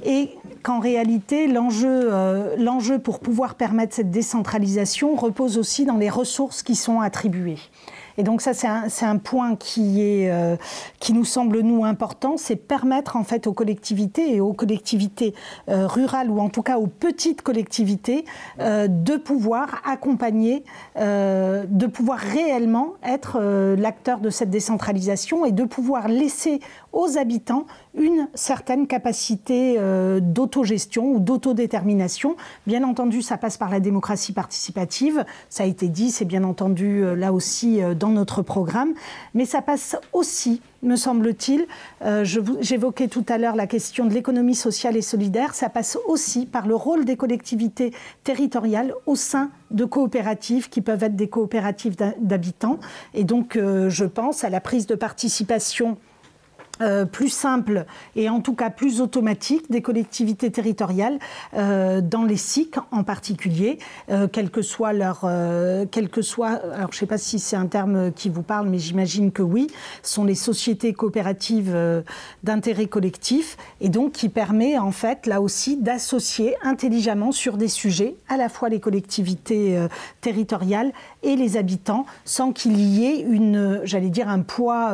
[0.04, 0.30] et
[0.64, 6.62] qu'en réalité, l'enjeu, euh, l'enjeu pour pouvoir permettre cette décentralisation repose aussi dans les ressources
[6.62, 7.58] qui sont attribuées.
[8.20, 10.58] Et donc ça, c'est un, point euh,
[11.00, 15.36] qui nous semble, important, c'est permettre en fait aux collectivités et aux collectivités
[15.70, 18.26] euh, rurales, ou en tout cas aux petites collectivités,
[18.60, 20.64] de pouvoir accompagner,
[20.96, 23.40] de pouvoir réellement être
[23.78, 26.60] l'acteur de cette décentralisation et de pouvoir laisser
[26.94, 27.66] aux habitants
[27.98, 29.78] une certaine capacité
[30.22, 32.36] d'autogestion ou d'autodétermination.
[32.66, 37.04] Bien entendu, ça passe par la démocratie participative, ça a été dit, c'est bien entendu
[37.16, 38.94] là aussi dans notre programme,
[39.34, 41.68] mais ça passe aussi, me semble-t-il,
[42.04, 46.46] euh, j'évoquais tout à l'heure la question de l'économie sociale et solidaire, ça passe aussi
[46.46, 47.92] par le rôle des collectivités
[48.24, 52.80] territoriales au sein de coopératives qui peuvent être des coopératives d'habitants.
[53.14, 55.98] Et donc, euh, je pense à la prise de participation
[56.80, 57.86] euh, plus simple
[58.16, 61.18] et en tout cas plus automatique des collectivités territoriales
[61.56, 63.80] euh, dans les SIC en particulier,
[64.12, 68.12] euh, quel que soit leur, que alors je ne sais pas si c'est un terme
[68.12, 69.68] qui vous parle, mais j'imagine que oui,
[70.04, 71.76] sont les sociétés coopératives
[72.44, 78.16] d'intérêt collectif et donc qui permet en fait là aussi d'associer intelligemment sur des sujets
[78.30, 79.80] à la fois les collectivités
[80.22, 80.92] territoriales
[81.24, 84.94] et les habitants sans qu'il y ait une, j'allais dire, un poids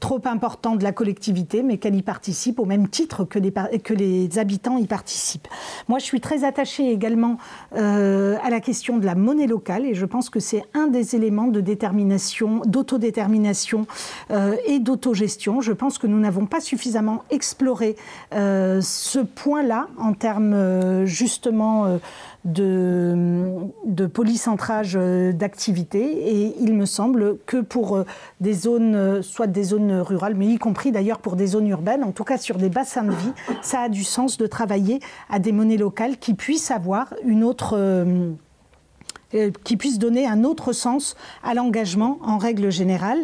[0.00, 1.19] trop important de la collectivité
[1.64, 5.48] mais qu'elle y participe au même titre que les, habitants y participent.
[5.88, 7.36] Moi, je suis très attachée également
[7.76, 11.16] euh, à la question de la monnaie locale et je pense que c'est un des
[11.16, 13.86] éléments de détermination, d'autodétermination
[14.30, 15.60] euh, et d'autogestion.
[15.60, 17.96] Je pense que nous n'avons pas suffisamment exploré
[18.34, 21.98] euh, ce point-là en termes justement
[22.44, 26.00] de, polycentrage euh, d'activité.
[26.00, 28.04] Et il me semble que pour euh,
[28.40, 32.04] des zones, euh, soit des zones rurales, mais y compris d'ailleurs pour des zones urbaines,
[32.04, 35.38] en tout cas sur des bassins de vie, ça a du sens de travailler à
[35.38, 37.76] des monnaies locales qui puissent avoir une autre
[39.64, 43.18] qui puisse donner un autre sens à l'engagement en règle générale.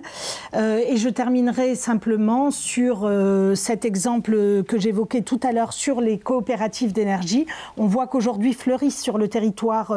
[0.54, 6.00] Euh, et je terminerai simplement sur euh, cet exemple que j'évoquais tout à l'heure sur
[6.00, 7.46] les coopératives d'énergie.
[7.76, 9.94] On voit qu'aujourd'hui fleurissent sur le territoire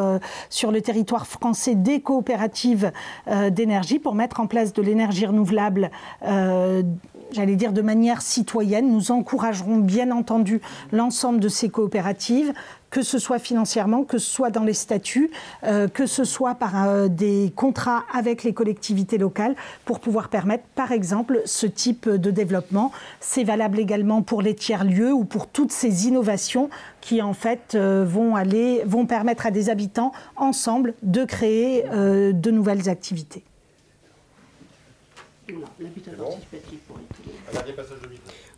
[1.27, 2.91] français des coopératives
[3.51, 5.91] d'énergie pour mettre en place de l'énergie renouvelable
[7.31, 8.91] j'allais dire de manière citoyenne.
[8.91, 10.61] Nous encouragerons bien entendu
[10.91, 12.53] l'ensemble de ces coopératives
[12.89, 15.31] que ce soit financièrement, que ce soit dans les statuts,
[15.63, 19.55] euh, que ce soit par euh, des contrats avec les collectivités locales
[19.85, 22.91] pour pouvoir permettre, par exemple, ce type de développement.
[23.19, 26.69] C'est valable également pour les tiers-lieux ou pour toutes ces innovations
[27.01, 32.51] qui, en fait, euh, vont, aller, vont permettre à des habitants, ensemble, de créer de
[32.51, 33.43] nouvelles activités.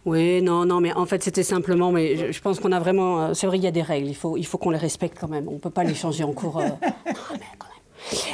[0.06, 3.34] Oui, non, non, mais en fait, c'était simplement, mais je, pense qu'on a vraiment, euh,
[3.34, 5.28] c'est vrai, il y a des règles, il faut, il faut qu'on les respecte quand
[5.28, 5.48] même.
[5.48, 6.60] On ne peut pas les changer en cours.
[6.60, 6.69] Euh,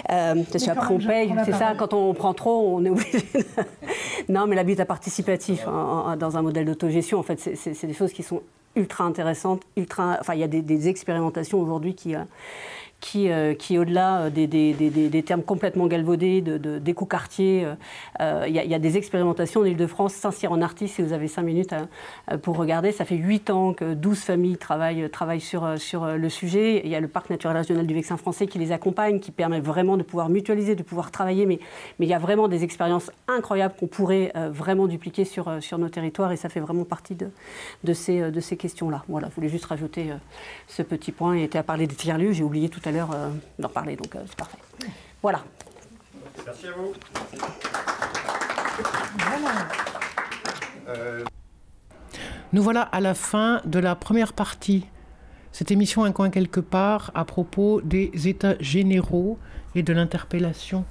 [0.12, 3.22] euh, c'est après on paye, c'est ça, quand on prend trop, on est obligé.
[4.30, 8.42] non, mais l'habitat participatif dans un modèle d'autogestion, en fait, c'est des choses qui sont
[8.78, 10.18] ultra intéressantes, ultra.
[10.22, 12.16] Enfin, il y a des, des expérimentations aujourd'hui qui,
[13.00, 17.76] qui, euh, au-delà euh, des, des, des, termes complètement galvaudés d'éco-quartier, de,
[18.22, 21.76] euh, il y, a des expérimentations en Ile-de-France, Saint-Cyr-en-Artis, si vous avez cinq minutes
[22.42, 22.92] pour regarder.
[22.92, 25.10] Ça fait huit ans que 12 familles travaillent,
[25.40, 26.82] sur, le sujet.
[26.84, 29.60] Il y a le parc naturel régional du Vexin français qui les accompagne, qui permet
[29.60, 31.46] vraiment de pouvoir mutualiser, de pouvoir travailler.
[31.46, 31.60] Mais,
[32.00, 36.38] il y a vraiment des expériences incroyables qu'on pourrait vraiment dupliquer sur, nos territoires et
[36.38, 37.30] ça fait vraiment partie de,
[37.84, 39.04] de ces, de questions-là.
[39.08, 40.12] Voilà, je voulais juste rajouter
[40.68, 41.36] ce petit point.
[41.36, 44.24] Était à parler des tiers-lieux, j'ai oublié tout à l'heure euh, d'en parler, donc euh,
[44.28, 44.58] c'est parfait.
[45.22, 45.44] Voilà.
[46.46, 46.94] Merci à vous.
[52.54, 54.86] Nous voilà à la fin de la première partie.
[55.52, 59.38] Cette émission Un coin quelque part à propos des états généraux
[59.76, 60.86] et de l'interpellation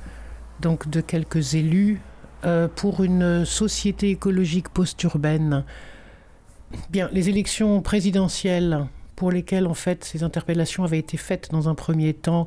[0.60, 2.00] donc de quelques élus
[2.44, 5.64] euh, pour une société écologique post-urbaine.
[6.90, 8.86] Bien, les élections présidentielles
[9.16, 12.46] pour lesquels en fait ces interpellations avaient été faites dans un premier temps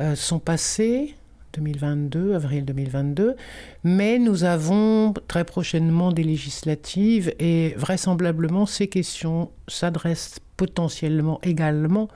[0.00, 1.14] euh, sont passées.
[1.52, 3.34] 2022, avril 2022,
[3.82, 12.08] mais nous avons très prochainement des législatives et vraisemblablement ces questions s'adressent potentiellement également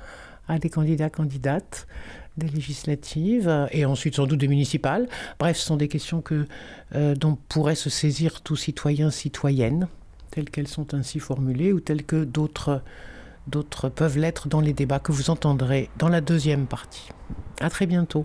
[0.46, 1.86] à des candidats candidates
[2.36, 5.08] des législatives et ensuite sans doute des municipales.
[5.38, 6.46] Bref, ce sont des questions que,
[6.94, 9.88] euh, dont pourrait se saisir tout citoyen, citoyenne,
[10.30, 12.82] telles qu'elles sont ainsi formulées ou telles que d'autres
[13.51, 17.10] d'autres peuvent l'être dans les débats que vous entendrez dans la deuxième partie.
[17.60, 18.24] À très bientôt.